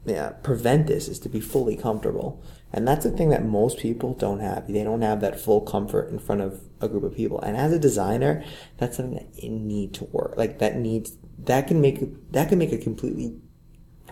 yeah, 0.07 0.31
prevent 0.31 0.87
this 0.87 1.09
is 1.09 1.19
to 1.21 1.29
be 1.29 1.41
fully 1.41 1.77
comfortable. 1.77 2.43
And 2.73 2.87
that's 2.87 3.05
the 3.05 3.11
thing 3.11 3.31
that 3.31 3.45
most 3.45 3.79
people 3.79 4.15
don't 4.15 4.41
have. 4.41 4.67
They 4.67 4.85
don't 4.85 5.03
have 5.03 5.21
that 5.21 5.41
full 5.41 5.61
comfort 5.61 6.11
in 6.11 6.19
front 6.19 6.41
of 6.41 6.61
a 6.81 6.89
group 6.89 7.05
of 7.05 7.15
people. 7.15 7.41
And 7.41 7.57
as 7.57 7.73
a 7.73 7.79
designer, 7.79 8.45
that's 8.79 8.97
something 8.97 9.15
that 9.15 9.43
you 9.43 9.51
need 9.51 9.95
to 9.95 10.05
work. 10.05 10.35
Like 10.37 10.59
that 10.59 10.77
needs 10.77 11.17
that 11.47 11.67
can 11.67 11.81
make 11.81 12.33
that 12.33 12.49
can 12.49 12.59
make 12.59 12.73
a 12.73 12.79
completely 12.79 13.41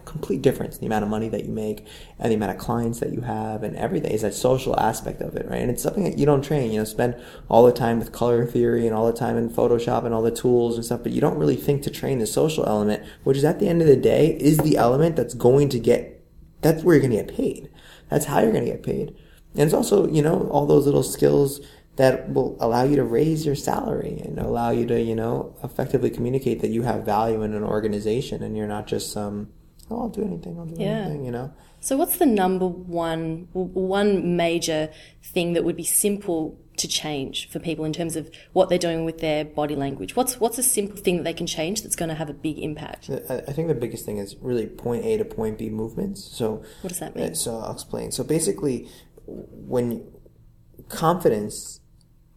complete 0.05 0.43
difference 0.43 0.77
in 0.77 0.81
the 0.81 0.87
amount 0.87 1.03
of 1.03 1.09
money 1.09 1.29
that 1.29 1.45
you 1.45 1.53
make 1.53 1.87
and 2.19 2.31
the 2.31 2.37
amount 2.37 2.53
of 2.53 2.59
clients 2.59 3.01
that 3.01 3.13
you 3.13 3.23
have 3.23 3.63
and 3.63 3.77
everything 3.77 4.11
is 4.11 4.23
that 4.23 4.35
social 4.35 4.79
aspect 4.79 5.21
of 5.21 5.35
it, 5.35 5.49
right? 5.49 5.61
And 5.61 5.71
it's 5.71 5.83
something 5.83 6.05
that 6.05 6.19
you 6.19 6.27
don't 6.27 6.43
train, 6.43 6.71
you 6.71 6.79
know, 6.79 6.85
spend 6.85 7.17
all 7.49 7.65
the 7.65 7.73
time 7.73 7.99
with 7.99 8.13
color 8.13 8.47
theory 8.47 8.87
and 8.87 8.95
all 8.95 9.07
the 9.07 9.19
time 9.19 9.37
in 9.37 9.49
Photoshop 9.49 10.05
and 10.05 10.15
all 10.15 10.23
the 10.23 10.31
tools 10.31 10.77
and 10.77 10.85
stuff, 10.85 11.03
but 11.03 11.13
you 11.13 11.21
don't 11.21 11.39
really 11.39 11.57
think 11.57 11.83
to 11.83 11.91
train 11.91 12.19
the 12.19 12.27
social 12.27 12.67
element, 12.67 13.03
which 13.25 13.37
is 13.37 13.45
at 13.45 13.61
the 13.61 13.69
end 13.69 13.81
of 13.81 13.89
the 13.89 13.97
day 13.97 14.37
is 14.41 14.59
the 14.59 14.77
element 14.77 15.17
that's 15.17 15.35
going 15.35 15.69
to 15.71 15.79
get, 15.79 16.23
that's 16.61 16.83
where 16.83 16.95
you're 16.95 17.07
going 17.09 17.17
to 17.17 17.25
get 17.25 17.35
paid. 17.35 17.71
That's 18.11 18.27
how 18.27 18.41
you're 18.41 18.53
going 18.53 18.67
to 18.67 18.71
get 18.71 18.83
paid. 18.83 19.17
And 19.55 19.63
it's 19.63 19.75
also, 19.75 20.09
you 20.09 20.23
know, 20.23 20.49
all 20.51 20.67
those 20.67 20.87
little 20.87 21.03
skills 21.03 21.61
that 21.97 22.33
will 22.33 22.57
allow 22.61 22.83
you 22.83 22.97
to 22.97 23.05
raise 23.05 23.47
your 23.47 23.55
salary 23.55 24.21
and 24.25 24.39
allow 24.39 24.71
you 24.71 24.85
to, 24.87 25.01
you 25.01 25.15
know, 25.15 25.55
effectively 25.63 26.11
communicate 26.11 26.61
that 26.61 26.71
you 26.71 26.83
have 26.83 27.05
value 27.05 27.43
in 27.43 27.55
an 27.55 27.63
organization 27.63 28.43
and 28.43 28.57
you're 28.57 28.67
not 28.67 28.87
just 28.89 29.13
some, 29.13 29.49
oh, 29.91 30.01
I'll 30.03 30.09
do 30.09 30.23
anything, 30.25 30.59
I'll 30.59 30.67
do 30.67 30.75
Yeah. 30.83 31.03
anything, 31.05 31.25
you 31.25 31.31
know. 31.31 31.53
So, 31.81 31.97
what's 31.97 32.17
the 32.17 32.27
number 32.27 32.67
one 32.67 33.47
one 33.53 34.37
major 34.37 34.89
thing 35.23 35.53
that 35.53 35.65
would 35.65 35.77
be 35.77 35.85
simple 35.85 36.59
to 36.79 36.89
change 36.89 37.49
for 37.51 37.61
people 37.61 37.85
in 37.85 37.93
terms 37.93 38.17
of 38.17 38.29
what 38.55 38.69
they're 38.71 38.79
doing 38.79 39.05
with 39.05 39.19
their 39.19 39.45
body 39.45 39.77
language? 39.77 40.17
What's 40.17 40.41
what's 40.41 40.59
a 40.59 40.63
simple 40.63 40.97
thing 40.97 41.19
that 41.19 41.25
they 41.25 41.35
can 41.35 41.47
change 41.47 41.83
that's 41.83 41.95
going 41.95 42.09
to 42.09 42.15
have 42.15 42.31
a 42.31 42.35
big 42.35 42.59
impact? 42.59 43.11
I 43.31 43.37
I 43.47 43.53
think 43.53 43.69
the 43.69 43.75
biggest 43.75 44.05
thing 44.07 44.17
is 44.17 44.35
really 44.41 44.67
point 44.67 45.05
A 45.05 45.19
to 45.19 45.25
point 45.27 45.59
B 45.59 45.69
movements. 45.69 46.25
So 46.25 46.63
What 46.81 46.89
does 46.89 46.99
that 47.01 47.15
mean? 47.15 47.33
uh, 47.33 47.35
So 47.35 47.59
I'll 47.59 47.73
explain. 47.73 48.11
So 48.11 48.25
basically, 48.25 48.89
when 49.27 50.11
confidence 50.89 51.81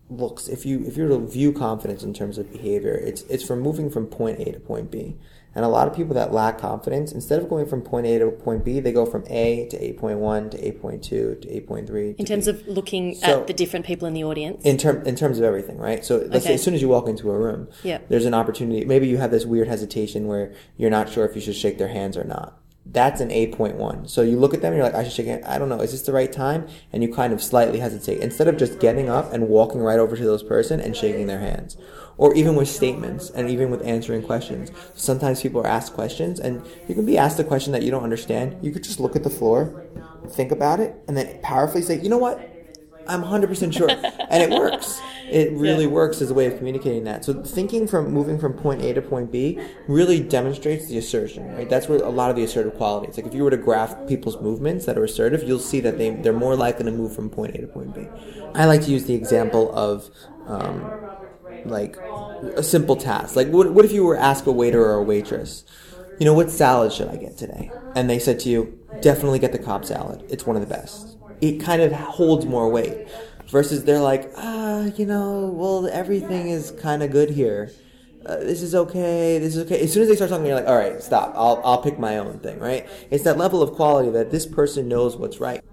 looks, 0.10 0.48
if 0.48 0.66
you 0.66 0.84
if 0.86 0.98
you 0.98 1.04
were 1.04 1.10
to 1.10 1.26
view 1.26 1.52
confidence 1.52 2.04
in 2.04 2.14
terms 2.14 2.38
of 2.38 2.52
behavior, 2.52 2.94
it's 2.94 3.22
it's 3.24 3.44
from 3.44 3.60
moving 3.62 3.90
from 3.90 4.08
point 4.08 4.40
A 4.40 4.52
to 4.52 4.60
point 4.60 4.92
B. 4.92 5.18
And 5.56 5.66
a 5.66 5.70
lot 5.70 5.88
of 5.88 5.96
people 5.96 6.14
that 6.14 6.32
lack 6.32 6.60
confidence, 6.60 7.12
instead 7.12 7.42
of 7.42 7.50
going 7.50 7.66
from 7.66 7.82
point 7.82 8.06
A 8.06 8.20
to 8.20 8.30
point 8.30 8.64
B, 8.64 8.80
they 8.80 8.92
go 8.92 9.08
from 9.08 9.24
A 9.28 9.68
to 9.70 9.78
8.1 9.94 10.52
to 10.52 10.58
8.2 10.58 11.02
to 11.02 11.36
8.3. 11.48 12.16
In 12.20 12.26
terms 12.28 12.48
of 12.48 12.68
looking 12.68 13.16
So- 13.16 13.40
at 13.42 13.48
the 13.48 13.54
different 13.54 13.84
people 13.84 14.08
in 14.08 14.14
the 14.14 14.24
audience. 14.24 14.64
in 14.64 14.78
term 14.78 15.02
in 15.08 15.16
terms 15.16 15.40
of 15.40 15.44
everything, 15.44 15.78
right? 15.80 16.06
So 16.06 16.28
let's 16.30 16.46
say 16.46 16.54
as 16.54 16.62
soon 16.62 16.76
as 16.76 16.82
you 16.84 16.90
walk 16.90 17.08
into 17.10 17.32
a 17.32 17.38
room, 17.38 17.70
Yeah. 17.84 18.00
there's 18.08 18.26
an 18.26 18.36
opportunity. 18.36 18.86
Maybe 18.86 19.08
you 19.08 19.18
have 19.18 19.32
this 19.32 19.46
weird 19.48 19.68
hesitation 19.68 20.28
where 20.28 20.52
you're 20.78 20.92
not 20.92 21.10
sure 21.10 21.26
if 21.26 21.34
you 21.34 21.42
should 21.42 21.56
shake 21.56 21.80
their 21.80 21.88
hands 21.88 22.16
or 22.18 22.24
not. 22.24 22.60
That's 22.92 23.20
an 23.22 23.30
8.1. 23.30 24.10
So 24.10 24.22
you 24.22 24.40
look 24.40 24.54
at 24.54 24.62
them 24.62 24.74
and 24.74 24.78
you're 24.78 24.86
like, 24.86 24.96
I 24.96 25.04
should 25.04 25.14
shake 25.14 25.28
hand. 25.28 25.44
I 25.46 25.58
don't 25.58 25.68
know. 25.68 25.82
Is 25.82 25.92
this 25.92 26.04
the 26.04 26.14
right 26.14 26.32
time? 26.32 26.68
And 26.94 27.04
you 27.04 27.14
kind 27.14 27.34
of 27.34 27.44
slightly 27.44 27.80
hesitate 27.80 28.20
instead 28.22 28.48
of 28.48 28.58
just 28.58 28.80
getting 28.80 29.10
up 29.10 29.34
and 29.34 29.50
walking 29.50 29.82
right 29.82 30.00
over 30.00 30.16
to 30.16 30.24
those 30.24 30.42
person 30.42 30.80
and 30.80 30.96
shaking 30.96 31.28
their 31.28 31.40
hands. 31.40 31.78
Or 32.18 32.34
even 32.34 32.56
with 32.56 32.70
statements 32.70 33.30
and 33.30 33.50
even 33.50 33.70
with 33.70 33.86
answering 33.86 34.24
questions. 34.24 34.72
Sometimes 34.96 35.42
people 35.42 35.62
are 35.62 35.68
asked 35.68 35.94
questions 35.94 36.40
and 36.40 36.66
you 36.88 36.96
can 36.96 37.06
be 37.06 37.18
asked 37.18 37.40
a 37.40 37.44
question 37.44 37.74
that 37.74 37.84
you 37.84 37.92
don't 37.92 38.04
understand. 38.04 38.58
You 38.64 38.72
could 38.72 38.84
just 38.84 39.00
look 39.00 39.16
at 39.16 39.24
the 39.24 39.30
floor, 39.30 39.86
think 40.30 40.52
about 40.52 40.80
it, 40.80 40.96
and 41.08 41.18
then 41.18 41.40
powerfully 41.42 41.82
say, 41.82 42.00
you 42.00 42.10
know 42.10 42.18
what? 42.18 42.57
I'm 43.08 43.22
100% 43.22 43.74
sure. 43.74 43.90
and 44.30 44.44
it 44.44 44.52
works. 44.52 45.06
It 45.30 45.52
really 45.54 45.86
Yeah. 45.86 45.92
works 45.92 46.22
as 46.22 46.30
a 46.32 46.34
way 46.34 46.46
of 46.46 46.58
communicating 46.58 47.04
that. 47.06 47.26
So 47.26 47.34
thinking 47.34 47.88
from 47.88 48.12
moving 48.12 48.38
from 48.40 48.54
point 48.54 48.82
A 48.82 48.94
to 48.94 49.02
point 49.02 49.32
B 49.32 49.62
really 49.88 50.20
demonstrates 50.22 50.88
the 50.88 50.98
assertion, 50.98 51.50
right? 51.50 51.68
That's 51.70 51.88
where 51.90 52.00
a 52.00 52.10
lot 52.10 52.30
of 52.30 52.36
the 52.36 52.44
assertive 52.44 52.76
qualities. 52.76 53.18
Like 53.18 53.26
if 53.26 53.34
you 53.34 53.44
were 53.44 53.52
to 53.52 53.58
graph 53.58 54.06
people's 54.06 54.40
movements 54.42 54.86
that 54.86 54.98
are 54.98 55.04
assertive, 55.04 55.44
you'll 55.44 55.60
see 55.60 55.80
that 55.82 55.98
they, 55.98 56.12
they're 56.12 56.34
more 56.34 56.56
likely 56.56 56.86
to 56.86 56.92
move 56.92 57.14
from 57.14 57.30
point 57.30 57.56
A 57.56 57.62
to 57.62 57.68
point 57.68 57.94
B. 57.94 58.12
I 58.56 58.66
like 58.66 58.84
to 58.84 58.92
use 58.92 59.06
the 59.06 59.16
example 59.16 59.72
of, 59.74 60.10
um, 60.46 60.96
like 61.64 62.00
a 62.56 62.64
simple 62.64 62.96
task. 62.96 63.36
Like 63.36 63.50
what, 63.50 63.74
what 63.74 63.86
if 63.86 63.92
you 63.92 64.06
were 64.06 64.18
asked 64.18 64.48
a 64.48 64.52
waiter 64.52 64.84
or 64.86 64.96
a 64.96 65.04
waitress, 65.04 65.64
you 66.18 66.26
know, 66.26 66.34
what 66.34 66.52
salad 66.52 66.94
should 66.94 67.10
I 67.10 67.18
get 67.18 67.38
today? 67.38 67.76
And 67.96 68.10
they 68.10 68.20
said 68.20 68.40
to 68.42 68.50
you, 68.50 68.80
definitely 69.00 69.40
get 69.40 69.52
the 69.52 69.60
Cobb 69.60 69.86
salad. 69.86 70.24
It's 70.30 70.46
one 70.46 70.56
of 70.56 70.62
the 70.62 70.68
best. 70.74 71.17
It 71.42 71.60
kind 71.60 71.82
of 71.82 71.92
holds 71.92 72.46
more 72.46 72.70
weight. 72.70 73.08
Versus 73.48 73.86
they're 73.86 74.02
like, 74.02 74.30
ah, 74.36 74.86
you 74.98 75.06
know, 75.06 75.48
well, 75.56 75.88
everything 75.88 76.50
is 76.50 76.72
kind 76.72 77.02
of 77.02 77.12
good 77.12 77.30
here. 77.30 77.72
Uh, 78.26 78.38
this 78.38 78.62
is 78.62 78.76
okay. 78.76 79.40
This 79.40 79.56
is 79.56 79.66
okay. 79.66 79.80
As 79.80 79.94
soon 79.94 80.04
as 80.04 80.10
they 80.10 80.16
start 80.16 80.30
talking, 80.30 80.46
you're 80.46 80.56
like, 80.56 80.68
all 80.68 80.76
right, 80.76 81.02
stop. 81.02 81.32
I'll, 81.34 81.62
I'll 81.64 81.82
pick 81.82 81.98
my 81.98 82.18
own 82.18 82.40
thing, 82.40 82.60
right? 82.60 82.86
It's 83.10 83.24
that 83.24 83.38
level 83.38 83.62
of 83.62 83.72
quality 83.72 84.10
that 84.10 84.32
this 84.32 84.46
person 84.46 84.90
knows 84.90 85.16
what's 85.16 85.40
right. 85.40 85.64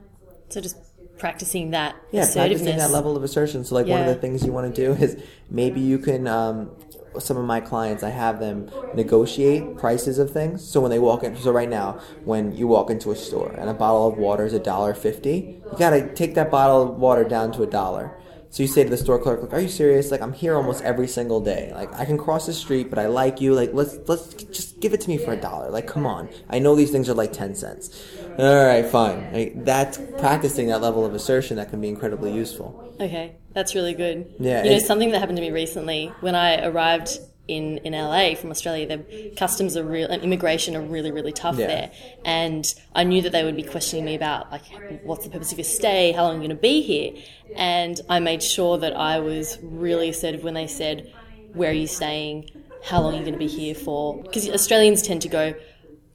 so, 0.51 0.61
just 0.61 0.77
practicing 1.25 1.71
that 1.71 1.97
Yeah, 2.13 2.21
assertiveness. 2.25 2.61
practicing 2.61 2.77
that 2.77 2.91
level 2.91 3.17
of 3.17 3.25
assertion. 3.25 3.65
So, 3.65 3.75
like, 3.77 3.87
one 3.87 4.03
of 4.03 4.07
the 4.07 4.15
things 4.15 4.45
you 4.45 4.53
want 4.53 4.75
to 4.75 4.83
do 4.87 4.93
is 5.03 5.17
maybe 5.51 5.81
you 5.81 5.99
can. 5.99 6.29
Um, 6.29 6.71
some 7.17 7.37
of 7.37 7.45
my 7.45 7.61
clients, 7.61 8.03
I 8.03 8.11
have 8.11 8.41
them 8.41 8.69
negotiate 8.97 9.79
prices 9.79 10.19
of 10.19 10.33
things. 10.33 10.69
So 10.69 10.81
when 10.81 10.91
they 10.91 10.99
walk 10.99 11.23
in, 11.23 11.37
so 11.37 11.53
right 11.53 11.69
now, 11.69 12.01
when 12.25 12.57
you 12.57 12.67
walk 12.67 12.91
into 12.91 13.13
a 13.13 13.17
store 13.17 13.55
and 13.57 13.71
a 13.71 13.75
bottle 13.75 14.09
of 14.09 14.19
water 14.19 14.45
is 14.45 14.53
a 14.53 14.59
dollar 14.59 14.95
fifty, 14.95 15.63
you 15.71 15.79
gotta 15.79 16.13
take 16.13 16.35
that 16.35 16.51
bottle 16.51 16.83
of 16.83 16.99
water 16.99 17.23
down 17.23 17.53
to 17.53 17.63
a 17.63 17.69
dollar. 17.69 18.11
So 18.55 18.63
you 18.63 18.69
say 18.69 18.85
to 18.85 18.89
the 18.89 18.97
store 18.97 19.19
clerk, 19.19 19.43
like, 19.43 19.53
"Are 19.53 19.59
you 19.59 19.69
serious? 19.69 20.13
Like, 20.13 20.23
I'm 20.23 20.33
here 20.33 20.55
almost 20.55 20.81
every 20.85 21.09
single 21.09 21.41
day. 21.41 21.73
Like, 21.75 21.93
I 21.93 22.05
can 22.05 22.17
cross 22.17 22.47
the 22.47 22.53
street, 22.53 22.89
but 22.89 23.01
I 23.01 23.07
like 23.09 23.41
you. 23.41 23.53
Like, 23.53 23.71
let's 23.75 23.99
let's 24.07 24.33
just 24.33 24.79
give 24.79 24.95
it 24.95 25.01
to 25.01 25.09
me 25.09 25.19
for 25.19 25.33
a 25.33 25.37
dollar. 25.37 25.71
Like, 25.71 25.89
come 25.89 26.07
on. 26.07 26.29
I 26.49 26.61
know 26.61 26.77
these 26.77 26.93
things 26.93 27.09
are 27.09 27.15
like 27.15 27.33
ten 27.33 27.57
cents. 27.57 27.91
All 28.39 28.65
right, 28.65 28.87
fine. 28.87 29.33
Like, 29.33 29.65
that's 29.65 29.99
practicing 30.19 30.69
that 30.69 30.81
level 30.81 31.05
of 31.05 31.17
assertion 31.17 31.57
that 31.57 31.71
can 31.71 31.81
be 31.81 31.89
incredibly 31.89 32.33
useful. 32.33 32.95
Okay, 33.01 33.35
that's 33.55 33.75
really 33.75 33.93
good. 33.93 34.33
Yeah, 34.39 34.63
you 34.63 34.71
know, 34.71 34.79
something 34.79 35.11
that 35.11 35.19
happened 35.19 35.39
to 35.39 35.43
me 35.43 35.51
recently 35.51 36.13
when 36.21 36.37
I 36.37 36.65
arrived 36.65 37.19
in, 37.47 37.79
in 37.79 37.93
LA 37.93 38.35
from 38.35 38.51
Australia, 38.51 38.87
the 38.87 39.33
customs 39.37 39.77
are 39.77 39.85
real 39.85 40.09
and 40.09 40.23
immigration 40.23 40.75
are 40.77 40.81
really 40.81 41.11
really 41.11 41.33
tough 41.33 41.59
Yeah. 41.59 41.67
there, 41.67 41.91
and 42.25 42.65
I 42.95 43.05
knew 43.05 43.21
that 43.23 43.33
they 43.33 43.45
would 43.45 43.57
be 43.57 43.63
questioning 43.63 44.05
me 44.05 44.15
about 44.15 44.51
like 44.51 44.63
what's 45.05 45.25
the 45.25 45.31
purpose 45.31 45.53
of 45.53 45.59
your 45.59 45.65
stay, 45.65 46.13
how 46.13 46.23
long 46.25 46.33
are 46.33 46.35
you 46.43 46.49
going 46.49 46.57
to 46.57 46.63
be 46.63 46.81
here, 46.83 47.13
and 47.57 48.01
I 48.09 48.19
made 48.21 48.43
sure 48.43 48.79
that 48.79 48.97
I 48.97 49.19
was 49.21 49.59
really 49.63 50.09
assertive 50.09 50.43
when 50.43 50.55
they 50.55 50.67
said, 50.67 51.13
"Where 51.53 51.71
are 51.71 51.75
you 51.75 51.87
staying? 51.87 52.51
How 52.83 53.01
long 53.03 53.15
are 53.15 53.19
you 53.19 53.23
going 53.25 53.35
to 53.35 53.39
be 53.39 53.47
here 53.47 53.75
for?" 53.75 54.23
Because 54.23 54.49
Australians 54.49 55.03
tend 55.03 55.23
to 55.23 55.29
go. 55.29 55.55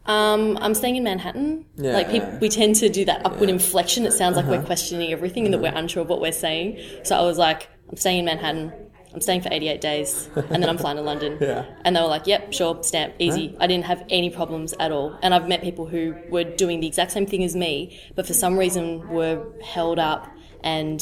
Um, 0.06 0.58
I'm 0.62 0.74
staying 0.74 0.96
in 0.96 1.04
Manhattan. 1.04 1.66
Yeah, 1.76 1.92
like 1.94 2.10
peop 2.10 2.24
yeah. 2.24 2.40
we 2.40 2.50
tend 2.50 2.76
to 2.78 2.90
do 2.90 3.06
that 3.06 3.24
upward 3.26 3.50
inflection. 3.50 4.06
It 4.08 4.14
sounds 4.14 4.36
like 4.38 4.46
Uh-huh. 4.46 4.56
we're 4.58 4.66
questioning 4.66 5.12
everything 5.12 5.46
and 5.46 5.54
that 5.54 5.60
we're 5.62 5.76
unsure 5.76 6.02
of 6.02 6.10
what 6.10 6.20
we're 6.22 6.32
saying. 6.32 6.80
So 7.04 7.16
I 7.16 7.22
was 7.22 7.38
like, 7.38 7.70
I'm 7.90 7.98
staying 7.98 8.20
in 8.20 8.26
Manhattan. 8.26 8.74
I'm 9.14 9.22
staying 9.22 9.42
for 9.42 9.50
88 9.52 9.82
days, 9.82 10.30
and 10.36 10.62
then 10.62 10.70
I'm 10.70 10.78
flying 10.78 10.98
to 10.98 11.04
London. 11.04 11.38
Yeah. 11.50 11.66
And 11.84 11.96
they 11.96 12.02
were 12.02 12.08
like, 12.08 12.28
"Yep, 12.28 12.54
sure, 12.54 12.84
stamp, 12.84 13.16
easy." 13.18 13.56
I 13.60 13.66
didn't 13.66 13.86
have 13.86 14.04
any 14.10 14.30
problems 14.30 14.74
at 14.80 14.92
all. 14.92 15.18
And 15.24 15.34
I've 15.34 15.48
met 15.48 15.62
people 15.62 15.88
who 15.88 16.16
were 16.30 16.44
doing 16.44 16.80
the 16.80 16.88
exact 16.88 17.12
same 17.12 17.26
thing 17.26 17.44
as 17.44 17.56
me, 17.56 18.00
but 18.16 18.28
for 18.28 18.34
some 18.34 18.58
reason 18.58 19.08
were 19.10 19.46
held 19.64 19.98
up 20.00 20.28
and 20.64 21.02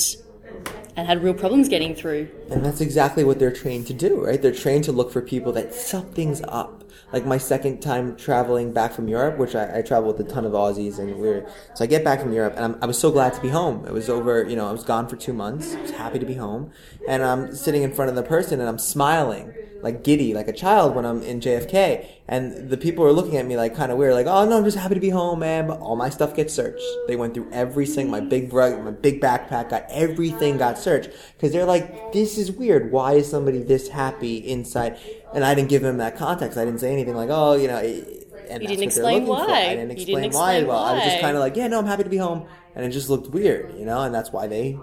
and 0.95 1.07
had 1.07 1.21
real 1.23 1.33
problems 1.33 1.67
getting 1.69 1.95
through. 1.95 2.29
And 2.49 2.63
that's 2.63 2.81
exactly 2.81 3.23
what 3.23 3.39
they're 3.39 3.51
trained 3.51 3.87
to 3.87 3.93
do, 3.93 4.25
right? 4.25 4.41
They're 4.41 4.53
trained 4.53 4.85
to 4.85 4.91
look 4.91 5.11
for 5.11 5.21
people 5.21 5.51
that 5.53 5.73
something's 5.73 6.41
up. 6.47 6.83
Like 7.13 7.25
my 7.25 7.37
second 7.37 7.81
time 7.81 8.17
traveling 8.17 8.73
back 8.73 8.93
from 8.93 9.07
Europe, 9.07 9.37
which 9.37 9.55
I, 9.55 9.79
I 9.79 9.81
traveled 9.81 10.17
with 10.17 10.27
a 10.27 10.29
ton 10.29 10.45
of 10.45 10.51
Aussies, 10.51 10.99
and 10.99 11.15
we 11.17 11.29
are 11.29 11.49
so 11.73 11.85
I 11.85 11.87
get 11.87 12.03
back 12.03 12.19
from 12.19 12.33
Europe, 12.33 12.53
and 12.57 12.65
I'm, 12.65 12.77
I 12.81 12.85
was 12.85 12.99
so 12.99 13.11
glad 13.11 13.33
to 13.33 13.41
be 13.41 13.47
home. 13.47 13.85
It 13.85 13.93
was 13.93 14.09
over, 14.09 14.43
you 14.43 14.57
know, 14.57 14.67
I 14.67 14.73
was 14.73 14.83
gone 14.83 15.07
for 15.07 15.15
two 15.15 15.31
months. 15.31 15.73
I 15.73 15.81
was 15.81 15.91
happy 15.91 16.19
to 16.19 16.25
be 16.25 16.33
home, 16.33 16.71
and 17.07 17.23
I'm 17.23 17.55
sitting 17.55 17.83
in 17.83 17.93
front 17.93 18.09
of 18.09 18.15
the 18.15 18.23
person, 18.23 18.59
and 18.59 18.67
I'm 18.67 18.79
smiling 18.79 19.53
like 19.81 20.03
giddy, 20.03 20.33
like 20.33 20.47
a 20.47 20.53
child 20.53 20.95
when 20.95 21.05
I'm 21.05 21.21
in 21.21 21.39
JFK, 21.39 22.07
and 22.27 22.69
the 22.69 22.77
people 22.77 23.05
are 23.05 23.11
looking 23.11 23.37
at 23.37 23.45
me 23.45 23.57
like 23.57 23.75
kind 23.75 23.91
of 23.91 23.97
weird, 23.97 24.13
like, 24.13 24.27
oh 24.27 24.47
no, 24.47 24.57
I'm 24.57 24.63
just 24.63 24.77
happy 24.77 24.95
to 24.95 24.99
be 24.99 25.09
home, 25.09 25.39
man. 25.39 25.67
But 25.67 25.79
all 25.79 25.95
my 25.95 26.09
stuff 26.09 26.35
gets 26.35 26.53
searched. 26.53 26.83
They 27.07 27.15
went 27.15 27.33
through 27.33 27.49
every 27.51 27.87
my 28.05 28.19
big 28.19 28.53
rug, 28.53 28.83
my 28.83 28.91
big 28.91 29.21
backpack, 29.21 29.69
got 29.69 29.85
everything 29.89 30.57
got 30.57 30.77
searched 30.77 31.09
because 31.33 31.51
they're 31.51 31.65
like, 31.65 32.11
this 32.11 32.36
is 32.37 32.51
weird. 32.51 32.91
Why 32.91 33.13
is 33.13 33.29
somebody 33.29 33.61
this 33.63 33.87
happy 33.89 34.37
inside? 34.37 34.97
And 35.33 35.43
I 35.43 35.53
didn't 35.55 35.69
give 35.69 35.83
him 35.83 35.97
that 35.97 36.17
context. 36.17 36.57
I 36.57 36.65
didn't 36.65 36.79
say 36.79 36.91
anything 36.93 37.15
like, 37.15 37.29
oh, 37.31 37.53
you 37.55 37.67
know. 37.67 37.77
Eh, 37.77 38.01
eh, 38.05 38.13
and 38.49 38.61
You 38.63 38.69
didn't 38.69 38.83
explain 38.85 39.25
for. 39.25 39.31
why. 39.31 39.45
I 39.45 39.75
didn't 39.75 39.91
explain, 39.91 40.21
didn't 40.23 40.33
why. 40.35 40.51
explain 40.53 40.67
Well, 40.67 40.77
I 40.79 40.93
was 40.95 41.03
just 41.03 41.19
kind 41.19 41.35
of 41.35 41.41
like, 41.41 41.55
yeah, 41.57 41.67
no, 41.67 41.79
I'm 41.79 41.85
happy 41.85 42.03
to 42.03 42.09
be 42.09 42.15
home, 42.17 42.47
and 42.75 42.85
it 42.85 42.91
just 42.91 43.09
looked 43.09 43.27
weird, 43.31 43.73
you 43.77 43.83
know. 43.85 44.01
And 44.03 44.15
that's 44.15 44.31
why 44.31 44.47
they 44.47 44.79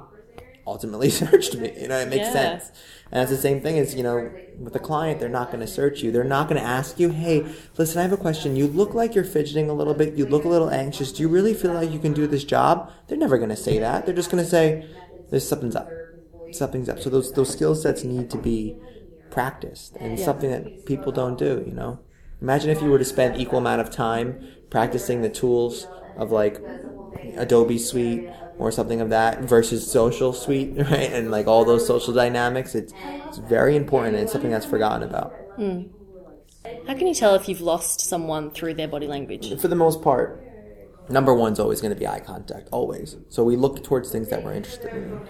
ultimately 0.66 1.08
searched 1.22 1.56
me. 1.56 1.72
You 1.80 1.88
know, 1.88 1.98
it 1.98 2.08
makes 2.08 2.26
Yeah. 2.26 2.32
sense. 2.32 2.70
And 3.12 3.20
that's 3.20 3.30
the 3.30 3.36
same 3.36 3.60
thing 3.60 3.78
as, 3.78 3.94
you 3.94 4.02
know, 4.02 4.30
with 4.58 4.74
a 4.74 4.78
client, 4.80 5.20
they're 5.20 5.28
not 5.28 5.48
going 5.52 5.60
to 5.60 5.66
search 5.66 6.02
you. 6.02 6.10
They're 6.10 6.24
not 6.24 6.48
going 6.48 6.60
to 6.60 6.66
ask 6.66 6.98
you, 6.98 7.10
hey, 7.10 7.46
listen, 7.78 7.98
I 8.00 8.02
have 8.02 8.12
a 8.12 8.16
question. 8.16 8.56
You 8.56 8.66
look 8.66 8.92
like 8.92 9.14
you're 9.14 9.24
fidgeting 9.24 9.70
a 9.70 9.74
little 9.74 9.94
bit. 9.94 10.14
You 10.14 10.26
look 10.26 10.44
a 10.44 10.48
little 10.48 10.68
anxious. 10.70 11.12
Do 11.12 11.22
you 11.22 11.28
really 11.28 11.54
feel 11.54 11.72
like 11.74 11.90
you 11.90 11.98
can 12.00 12.12
do 12.12 12.26
this 12.26 12.44
job? 12.44 12.90
They're 13.06 13.18
never 13.18 13.36
going 13.38 13.50
to 13.50 13.56
say 13.56 13.78
that. 13.78 14.04
They're 14.04 14.14
just 14.14 14.30
going 14.30 14.42
to 14.42 14.48
say, 14.50 14.86
there's 15.30 15.46
something's 15.46 15.76
up. 15.76 15.88
Something's 16.54 16.88
up. 16.88 17.00
So 17.00 17.10
those, 17.10 17.32
those 17.32 17.50
skill 17.50 17.74
sets 17.74 18.04
need 18.04 18.30
to 18.30 18.38
be 18.38 18.76
practiced 19.30 19.96
and 19.96 20.18
Yeah. 20.18 20.24
something 20.24 20.50
that 20.50 20.86
people 20.86 21.12
don't 21.12 21.36
do, 21.36 21.64
you 21.66 21.72
know? 21.72 21.98
Imagine 22.40 22.70
if 22.70 22.80
you 22.82 22.90
were 22.90 22.98
to 22.98 23.04
spend 23.04 23.36
equal 23.36 23.58
amount 23.58 23.80
of 23.80 23.90
time 23.90 24.40
practicing 24.70 25.22
the 25.22 25.28
tools 25.28 25.86
of 26.16 26.30
like 26.30 26.60
Adobe 27.36 27.78
Suite 27.78 28.28
or 28.58 28.70
something 28.70 29.00
of 29.00 29.10
that 29.10 29.42
versus 29.42 29.90
social 29.90 30.32
suite, 30.32 30.74
right? 30.90 31.12
And 31.12 31.30
like 31.30 31.46
all 31.46 31.64
those 31.64 31.86
social 31.86 32.12
dynamics, 32.14 32.74
it's, 32.74 32.92
it's 33.28 33.38
very 33.38 33.74
important 33.76 34.14
and 34.14 34.22
it's 34.24 34.32
something 34.32 34.50
that's 34.50 34.66
forgotten 34.66 35.02
about. 35.02 35.32
Hmm. 35.56 35.82
How 36.86 36.94
can 36.94 37.06
you 37.06 37.14
tell 37.14 37.34
if 37.34 37.48
you've 37.48 37.60
lost 37.60 38.00
someone 38.00 38.50
through 38.50 38.74
their 38.74 38.88
body 38.88 39.06
language? 39.06 39.58
For 39.60 39.68
the 39.68 39.76
most 39.76 40.02
part, 40.02 40.44
number 41.08 41.34
one's 41.34 41.58
always 41.58 41.80
going 41.80 41.94
to 41.94 41.98
be 41.98 42.06
eye 42.06 42.20
contact, 42.20 42.68
always. 42.72 43.16
So 43.30 43.42
we 43.42 43.56
look 43.56 43.82
towards 43.82 44.10
things 44.10 44.28
that 44.28 44.42
we're 44.42 44.52
interested 44.52 44.92
in. 44.92 45.20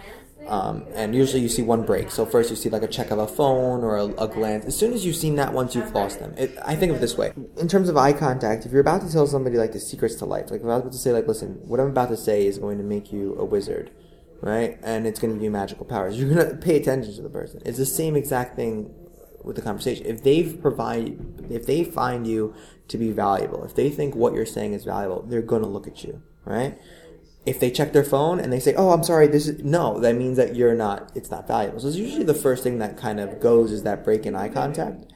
Um, 0.47 0.85
and 0.95 1.15
usually 1.15 1.41
you 1.41 1.49
see 1.49 1.63
one 1.63 1.85
break. 1.85 2.11
So 2.11 2.27
first 2.27 2.51
you 2.51 2.57
see 2.57 2.69
like 2.69 2.83
a 2.83 2.89
check 2.89 3.11
of 3.11 3.19
a 3.19 3.27
phone 3.27 3.83
or 3.83 3.97
a, 3.97 4.05
a 4.23 4.29
glance. 4.29 4.67
As 4.67 4.77
soon 4.77 4.93
as 4.93 5.05
you've 5.05 5.17
seen 5.17 5.37
that 5.37 5.53
once, 5.53 5.75
you've 5.75 5.93
lost 5.95 6.21
them. 6.21 6.35
It, 6.37 6.57
I 6.65 6.77
think 6.77 6.91
of 6.91 6.99
it 6.99 7.01
this 7.01 7.17
way. 7.17 7.33
In 7.57 7.67
terms 7.69 7.89
of 7.89 7.97
eye 7.97 8.13
contact, 8.13 8.67
if 8.67 8.73
you're 8.73 8.81
about 8.81 9.01
to 9.03 9.11
tell 9.11 9.27
somebody 9.27 9.57
like 9.57 9.73
the 9.73 9.81
secrets 9.81 10.17
to 10.17 10.27
life, 10.27 10.51
like 10.51 10.61
if 10.61 10.67
I 10.67 10.71
was 10.71 10.81
about 10.81 10.93
to 10.93 10.99
say 10.99 11.13
like, 11.13 11.27
listen, 11.27 11.61
what 11.67 11.81
I'm 11.81 11.89
about 11.89 12.11
to 12.11 12.17
say 12.17 12.47
is 12.47 12.59
going 12.59 12.79
to 12.79 12.85
make 12.85 13.13
you 13.13 13.37
a 13.39 13.45
wizard, 13.45 13.91
right? 14.43 14.79
And 14.83 15.07
it's 15.07 15.19
going 15.19 15.33
to 15.33 15.37
give 15.37 15.45
you 15.45 15.51
magical 15.51 15.87
powers. 15.87 16.19
You're 16.19 16.35
going 16.35 16.49
to 16.49 16.57
pay 16.57 16.77
attention 16.77 17.15
to 17.15 17.23
the 17.23 17.31
person. 17.31 17.63
It's 17.65 17.79
the 17.79 17.87
same 17.87 18.15
exact 18.15 18.55
thing 18.57 18.95
with 19.43 19.57
the 19.57 19.63
conversation. 19.63 20.05
If 20.07 20.23
they've 20.23 20.61
provide, 20.61 21.19
if 21.51 21.67
they 21.67 21.85
find 21.85 22.27
you 22.27 22.55
to 22.89 22.99
be 22.99 23.13
valuable, 23.13 23.65
if 23.65 23.75
they 23.75 23.91
think 23.91 24.15
what 24.15 24.35
you're 24.35 24.47
saying 24.47 24.75
is 24.75 24.85
valuable, 24.85 25.23
they're 25.23 25.43
going 25.43 25.63
to 25.63 25.69
look 25.69 25.87
at 25.87 26.05
you, 26.05 26.23
right? 26.45 26.79
If 27.47 27.61
they 27.61 27.71
check 27.71 27.93
their 27.93 28.05
phone 28.05 28.41
and 28.41 28.53
they 28.53 28.61
say, 28.61 28.75
"Oh, 28.75 28.91
I'm 28.91 29.03
sorry, 29.03 29.27
this 29.27 29.49
is 29.49 29.63
no," 29.63 29.99
that 30.01 30.17
means 30.17 30.37
that 30.37 30.57
you're 30.57 30.75
not. 30.75 31.13
It's 31.15 31.31
not 31.31 31.47
valuable. 31.47 31.81
So 31.81 31.89
it's 31.89 31.97
usually 31.97 32.25
the 32.25 32.35
first 32.35 32.63
thing 32.63 32.79
that 32.79 32.97
kind 32.97 33.21
of 33.21 33.41
goes 33.41 33.71
is 33.71 33.83
that 33.83 34.05
break 34.05 34.27
in 34.27 34.35
eye 34.35 34.49
contact, 34.49 35.13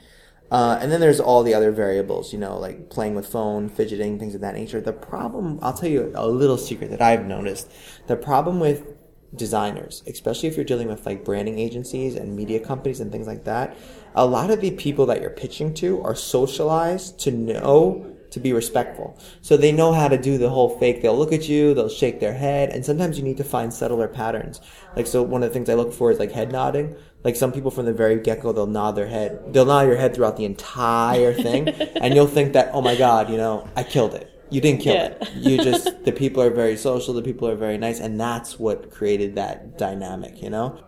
uh, 0.50 0.78
and 0.80 0.92
then 0.92 1.00
there's 1.00 1.20
all 1.20 1.42
the 1.42 1.54
other 1.54 1.70
variables. 1.70 2.32
You 2.32 2.38
know, 2.38 2.58
like 2.58 2.90
playing 2.90 3.14
with 3.14 3.26
phone, 3.26 3.68
fidgeting, 3.68 4.18
things 4.18 4.34
of 4.34 4.40
that 4.42 4.54
nature. 4.54 4.80
The 4.80 4.92
problem, 4.92 5.58
I'll 5.62 5.72
tell 5.74 5.88
you 5.88 6.12
a 6.14 6.28
little 6.28 6.58
secret 6.58 6.90
that 6.90 7.02
I've 7.02 7.26
noticed. 7.26 7.70
The 8.06 8.16
problem 8.16 8.60
with 8.60 8.86
designers, 9.34 10.02
especially 10.06 10.48
if 10.48 10.56
you're 10.56 10.64
dealing 10.64 10.88
with 10.88 11.04
like 11.04 11.24
branding 11.24 11.58
agencies 11.58 12.14
and 12.14 12.34
media 12.34 12.60
companies 12.60 13.00
and 13.00 13.12
things 13.12 13.26
like 13.26 13.44
that, 13.44 13.76
a 14.14 14.26
lot 14.26 14.50
of 14.50 14.60
the 14.60 14.70
people 14.72 15.06
that 15.06 15.20
you're 15.20 15.30
pitching 15.30 15.74
to 15.74 16.02
are 16.02 16.14
socialized 16.14 17.18
to 17.20 17.30
know 17.30 18.17
to 18.30 18.40
be 18.40 18.52
respectful. 18.52 19.18
So 19.42 19.56
they 19.56 19.72
know 19.72 19.92
how 19.92 20.08
to 20.08 20.18
do 20.18 20.38
the 20.38 20.48
whole 20.50 20.78
fake. 20.78 21.02
They'll 21.02 21.16
look 21.16 21.32
at 21.32 21.48
you, 21.48 21.74
they'll 21.74 21.88
shake 21.88 22.20
their 22.20 22.34
head, 22.34 22.70
and 22.70 22.84
sometimes 22.84 23.18
you 23.18 23.24
need 23.24 23.36
to 23.38 23.44
find 23.44 23.72
subtler 23.72 24.08
patterns. 24.08 24.60
Like, 24.96 25.06
so 25.06 25.22
one 25.22 25.42
of 25.42 25.48
the 25.50 25.54
things 25.54 25.68
I 25.68 25.74
look 25.74 25.92
for 25.92 26.10
is 26.10 26.18
like 26.18 26.32
head 26.32 26.52
nodding. 26.52 26.94
Like 27.24 27.36
some 27.36 27.52
people 27.52 27.70
from 27.70 27.86
the 27.86 27.92
very 27.92 28.20
get 28.20 28.42
go, 28.42 28.52
they'll 28.52 28.66
nod 28.66 28.92
their 28.92 29.08
head. 29.08 29.52
They'll 29.52 29.64
nod 29.66 29.86
your 29.88 29.96
head 29.96 30.14
throughout 30.14 30.36
the 30.36 30.44
entire 30.44 31.34
thing, 31.34 31.68
and 32.00 32.14
you'll 32.14 32.26
think 32.26 32.52
that, 32.52 32.70
oh 32.72 32.80
my 32.80 32.96
god, 32.96 33.30
you 33.30 33.36
know, 33.36 33.68
I 33.76 33.82
killed 33.82 34.14
it. 34.14 34.30
You 34.50 34.60
didn't 34.62 34.80
kill 34.80 34.94
Yeah. 34.94 35.06
it. 35.20 35.30
You 35.34 35.58
just, 35.62 36.04
the 36.04 36.12
people 36.12 36.42
are 36.42 36.50
very 36.50 36.76
social, 36.76 37.12
the 37.14 37.22
people 37.22 37.48
are 37.48 37.56
very 37.56 37.76
nice, 37.76 38.00
and 38.00 38.18
that's 38.18 38.58
what 38.58 38.90
created 38.90 39.34
that 39.34 39.76
dynamic, 39.78 40.40
you 40.42 40.48
know? 40.50 40.82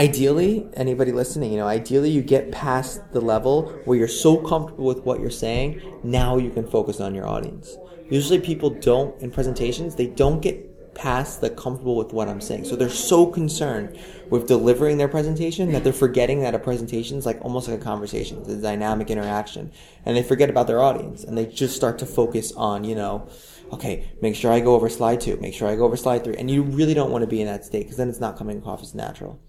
Ideally 0.00 0.66
anybody 0.72 1.12
listening 1.12 1.52
you 1.52 1.58
know 1.58 1.68
ideally 1.68 2.08
you 2.08 2.22
get 2.22 2.50
past 2.50 3.02
the 3.12 3.20
level 3.20 3.68
where 3.84 3.98
you're 3.98 4.08
so 4.08 4.38
comfortable 4.38 4.86
with 4.86 5.04
what 5.04 5.20
you're 5.20 5.28
saying 5.28 5.78
now 6.02 6.38
you 6.38 6.48
can 6.48 6.66
focus 6.66 7.00
on 7.00 7.14
your 7.14 7.28
audience 7.28 7.76
usually 8.08 8.40
people 8.40 8.70
don't 8.70 9.20
in 9.20 9.30
presentations 9.30 9.94
they 9.96 10.06
don't 10.06 10.40
get 10.40 10.94
past 10.94 11.42
the 11.42 11.50
comfortable 11.50 11.96
with 11.96 12.14
what 12.14 12.28
i'm 12.30 12.40
saying 12.40 12.64
so 12.64 12.74
they're 12.74 12.88
so 12.88 13.26
concerned 13.26 14.00
with 14.30 14.48
delivering 14.48 14.96
their 14.96 15.06
presentation 15.06 15.70
that 15.70 15.84
they're 15.84 15.92
forgetting 15.92 16.40
that 16.40 16.54
a 16.54 16.58
presentation 16.58 17.18
is 17.18 17.26
like 17.26 17.38
almost 17.42 17.68
like 17.68 17.78
a 17.78 17.84
conversation 17.84 18.38
it's 18.38 18.48
a 18.48 18.56
dynamic 18.56 19.10
interaction 19.10 19.70
and 20.06 20.16
they 20.16 20.22
forget 20.22 20.48
about 20.48 20.66
their 20.66 20.80
audience 20.80 21.24
and 21.24 21.36
they 21.36 21.44
just 21.44 21.76
start 21.76 21.98
to 21.98 22.06
focus 22.06 22.52
on 22.52 22.84
you 22.84 22.94
know 22.94 23.28
okay, 23.72 24.10
make 24.20 24.34
sure 24.34 24.50
I 24.50 24.58
go 24.58 24.74
over 24.74 24.88
slide 24.88 25.20
two, 25.20 25.36
make 25.36 25.54
sure 25.54 25.68
I 25.68 25.76
go 25.76 25.84
over 25.84 25.96
slide 25.96 26.24
three. 26.24 26.34
And 26.36 26.50
you 26.50 26.64
really 26.64 26.92
don't 26.92 27.12
want 27.12 27.22
to 27.22 27.28
be 27.28 27.40
in 27.40 27.46
that 27.46 27.64
state 27.64 27.84
because 27.84 27.98
then 27.98 28.08
it's 28.08 28.18
not 28.18 28.36
coming 28.36 28.60
off 28.64 28.82
as 28.82 28.96
natural. 28.96 29.40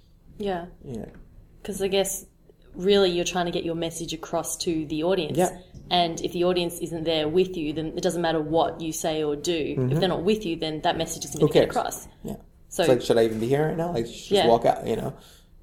Yeah, 0.41 0.65
Yeah. 0.83 1.05
because 1.61 1.81
I 1.81 1.87
guess 1.87 2.25
really 2.75 3.11
you're 3.11 3.25
trying 3.25 3.45
to 3.45 3.51
get 3.51 3.63
your 3.63 3.75
message 3.75 4.13
across 4.13 4.57
to 4.57 4.85
the 4.85 5.03
audience. 5.03 5.37
Yeah. 5.37 5.57
And 5.89 6.21
if 6.21 6.31
the 6.31 6.45
audience 6.45 6.79
isn't 6.79 7.03
there 7.03 7.27
with 7.27 7.57
you, 7.57 7.73
then 7.73 7.87
it 7.97 8.01
doesn't 8.01 8.21
matter 8.21 8.41
what 8.41 8.79
you 8.79 8.93
say 8.93 9.23
or 9.23 9.35
do. 9.35 9.51
If 9.51 9.77
mm-hmm. 9.77 9.99
they're 9.99 10.09
not 10.09 10.23
with 10.23 10.45
you, 10.45 10.55
then 10.55 10.81
that 10.81 10.97
message 10.97 11.25
isn't 11.25 11.39
going 11.39 11.51
to 11.51 11.59
get 11.59 11.69
across. 11.69 12.07
Yeah. 12.23 12.35
So 12.69 12.83
it's 12.83 12.89
like, 12.89 13.01
should 13.01 13.17
I 13.17 13.25
even 13.25 13.39
be 13.41 13.47
here 13.47 13.67
right 13.67 13.77
now? 13.77 13.91
Like, 13.91 14.05
just 14.05 14.31
Yeah. 14.31 14.47
walk 14.47 14.65
out, 14.65 14.87
you 14.87 14.95
know? 14.95 15.13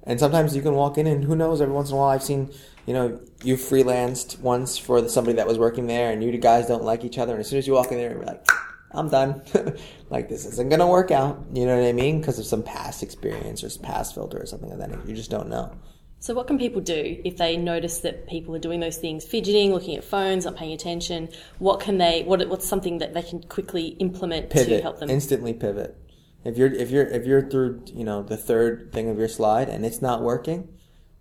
And 0.03 0.19
sometimes 0.19 0.55
you 0.55 0.61
can 0.61 0.75
walk 0.75 0.99
in 0.99 1.07
and 1.07 1.23
who 1.23 1.35
knows, 1.35 1.61
every 1.61 1.73
once 1.73 1.89
in 1.89 1.95
a 1.95 1.97
while 1.97 2.09
I've 2.09 2.23
seen, 2.23 2.51
you 2.85 2.93
know, 2.93 3.19
you 3.43 3.55
freelanced 3.55 4.39
once 4.39 4.77
for 4.77 5.09
somebody 5.09 5.35
that 5.37 5.47
was 5.47 5.57
working 5.57 5.87
there 5.87 6.11
and 6.11 6.23
you 6.23 6.37
guys 6.37 6.67
don't 6.67 6.83
like 6.83 7.03
each 7.03 7.17
other. 7.17 7.33
And 7.33 7.41
as 7.41 7.49
soon 7.49 7.57
as 7.57 7.65
you 7.65 7.73
walk 7.73 7.91
in 7.91 7.97
there, 7.97 8.11
you're 8.11 8.23
like, 8.23 8.47
I'm 8.91 9.09
done. 9.09 9.41
like, 10.09 10.29
this 10.29 10.45
isn't 10.45 10.69
going 10.69 10.79
to 10.79 10.87
work 10.87 11.11
out. 11.11 11.45
You 11.53 11.65
know 11.65 11.77
what 11.77 11.87
I 11.87 11.93
mean? 11.93 12.19
Because 12.19 12.39
of 12.39 12.45
some 12.45 12.63
past 12.63 13.03
experience 13.03 13.63
or 13.63 13.79
past 13.79 14.15
filter 14.15 14.41
or 14.41 14.45
something 14.45 14.69
like 14.69 14.79
that. 14.79 15.07
You 15.07 15.15
just 15.15 15.29
don't 15.29 15.49
know. 15.49 15.71
So, 16.21 16.33
what 16.33 16.47
can 16.47 16.57
people 16.57 16.81
do 16.81 17.21
if 17.23 17.37
they 17.37 17.55
notice 17.55 17.99
that 17.99 18.27
people 18.27 18.53
are 18.55 18.59
doing 18.59 18.81
those 18.81 18.97
things, 18.97 19.23
fidgeting, 19.23 19.73
looking 19.73 19.95
at 19.95 20.03
phones, 20.03 20.45
not 20.45 20.57
paying 20.57 20.73
attention? 20.73 21.29
What 21.59 21.79
can 21.79 21.97
they? 21.97 22.23
What, 22.23 22.45
what's 22.49 22.67
something 22.67 22.97
that 22.97 23.13
they 23.13 23.21
can 23.21 23.41
quickly 23.43 23.89
implement 23.99 24.49
to 24.51 24.81
help 24.81 24.99
them? 24.99 25.09
instantly 25.09 25.53
pivot 25.53 25.95
if 26.43 26.57
you're 26.57 26.71
if 26.73 26.89
you're 26.89 27.05
if 27.05 27.25
you're 27.25 27.49
through 27.49 27.83
you 27.93 28.03
know 28.03 28.23
the 28.23 28.37
third 28.37 28.91
thing 28.93 29.09
of 29.09 29.17
your 29.17 29.27
slide 29.27 29.69
and 29.69 29.85
it's 29.85 30.01
not 30.01 30.21
working 30.21 30.67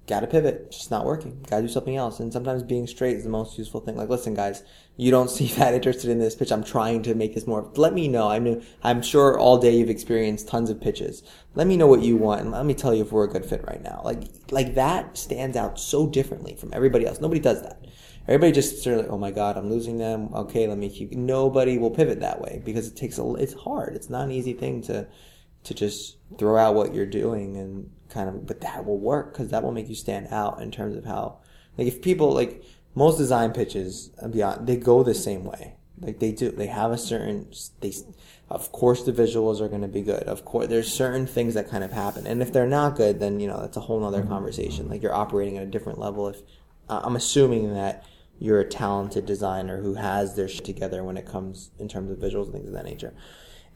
gotta 0.09 0.27
pivot 0.27 0.64
it's 0.66 0.79
just 0.79 0.90
not 0.90 1.05
working 1.05 1.38
gotta 1.49 1.62
do 1.62 1.68
something 1.68 1.97
else 1.97 2.18
and 2.18 2.33
sometimes 2.33 2.62
being 2.62 2.87
straight 2.87 3.16
is 3.16 3.25
the 3.25 3.31
most 3.31 3.59
useful 3.59 3.81
thing 3.81 3.97
like 3.97 4.09
listen 4.09 4.35
guys 4.35 4.62
you 4.97 5.11
don't 5.11 5.31
seem 5.38 5.55
that 5.57 5.75
interested 5.75 6.11
in 6.11 6.18
this 6.18 6.35
pitch 6.35 6.51
i'm 6.51 6.64
trying 6.64 7.03
to 7.03 7.14
make 7.14 7.35
this 7.35 7.47
more 7.47 7.71
let 7.77 7.92
me 7.92 8.09
know 8.09 8.29
i'm 8.29 8.62
i'm 8.83 9.03
sure 9.03 9.38
all 9.38 9.59
day 9.59 9.77
you've 9.77 9.90
experienced 9.90 10.49
tons 10.49 10.71
of 10.71 10.81
pitches 10.81 11.23
let 11.55 11.66
me 11.66 11.77
know 11.77 11.87
what 11.87 12.03
you 12.03 12.16
want 12.16 12.40
and 12.40 12.51
let 12.51 12.66
me 12.66 12.75
tell 12.75 12.94
you 12.94 13.03
if 13.03 13.12
we're 13.12 13.25
a 13.25 13.29
good 13.29 13.44
fit 13.44 13.64
right 13.66 13.83
now 13.83 14.01
like 14.05 14.25
like 14.51 14.75
that 14.75 15.16
stands 15.16 15.57
out 15.57 15.79
so 15.79 16.07
differently 16.07 16.57
from 16.57 16.73
everybody 16.73 17.07
else 17.07 17.21
nobody 17.21 17.40
does 17.40 17.62
that 17.62 17.85
Everybody 18.29 18.53
just 18.53 18.83
sort 18.83 18.99
of 18.99 19.05
like, 19.05 19.11
oh 19.11 19.16
my 19.16 19.31
god, 19.31 19.57
I'm 19.57 19.71
losing 19.71 19.97
them. 19.97 20.29
Okay, 20.35 20.66
let 20.66 20.77
me 20.77 20.90
keep. 20.90 21.12
Nobody 21.12 21.79
will 21.79 21.90
pivot 21.90 22.21
that 22.21 22.42
way 22.42 22.61
because 22.62 22.87
it 22.87 22.94
takes 22.94 23.16
a. 23.16 23.35
It's 23.37 23.55
hard. 23.55 23.97
It's 23.97 24.11
not 24.11 24.27
an 24.27 24.33
easy 24.33 24.53
thing 24.53 24.83
to, 24.83 25.09
to 25.64 25.75
just 25.75 26.18
throw 26.38 26.59
out 26.59 26.75
what 26.75 26.92
you're 26.92 27.07
doing 27.07 27.57
and 27.57 27.90
kind 28.09 28.29
of. 28.29 28.47
But 28.47 28.61
that 28.61 28.85
will 28.85 28.99
work 28.99 29.33
because 29.33 29.51
that 29.51 29.62
will 29.62 29.73
make 29.73 29.88
you 29.88 29.94
stand 29.94 30.29
out 30.31 30.61
in 30.61 30.71
terms 30.71 30.97
of 30.97 31.05
how. 31.05 31.38
Like 31.77 31.87
if 31.87 32.03
people 32.03 32.33
like 32.33 32.64
most 32.94 33.18
design 33.18 33.53
pitches, 33.53 34.11
I'll 34.23 34.29
be 34.29 34.42
honest, 34.42 34.66
they 34.66 34.77
go 34.77 35.03
the 35.03 35.14
same 35.14 35.44
way. 35.44 35.75
Like 36.01 36.21
they 36.21 36.33
do. 36.33 36.51
They 36.51 36.66
have 36.66 36.92
a 36.92 36.99
certain. 36.99 37.51
They, 37.81 37.92
of 38.51 38.73
course, 38.73 39.03
the 39.03 39.12
visuals 39.12 39.61
are 39.61 39.68
going 39.68 39.83
to 39.83 39.88
be 39.88 40.03
good. 40.03 40.23
Of 40.25 40.44
course, 40.44 40.68
there's 40.68 40.92
certain 40.92 41.27
things 41.27 41.55
that 41.55 41.68
kind 41.68 41.85
of 41.85 41.92
happen, 41.92 42.27
and 42.27 42.40
if 42.40 42.53
they're 42.53 42.66
not 42.66 42.97
good, 42.97 43.21
then 43.21 43.40
you 43.40 43.49
know 43.49 43.61
that's 43.61 43.77
a 43.77 43.81
whole 43.81 44.05
other 44.05 44.23
conversation. 44.23 44.88
Like 44.88 45.03
you're 45.03 45.14
operating 45.14 45.57
at 45.57 45.64
a 45.64 45.66
different 45.66 45.99
level. 45.99 46.29
If 46.29 46.42
uh, 46.88 47.01
I'm 47.03 47.16
assuming 47.16 47.75
that 47.75 48.05
you're 48.38 48.61
a 48.61 48.68
talented 48.68 49.27
designer 49.27 49.83
who 49.83 49.94
has 49.94 50.37
their 50.37 50.49
shit 50.49 50.64
together 50.64 51.03
when 51.03 51.16
it 51.16 51.27
comes 51.27 51.71
in 51.79 51.88
terms 51.88 52.11
of 52.11 52.18
visuals 52.18 52.44
and 52.44 52.53
things 52.53 52.68
of 52.68 52.75
that 52.75 52.85
nature. 52.85 53.12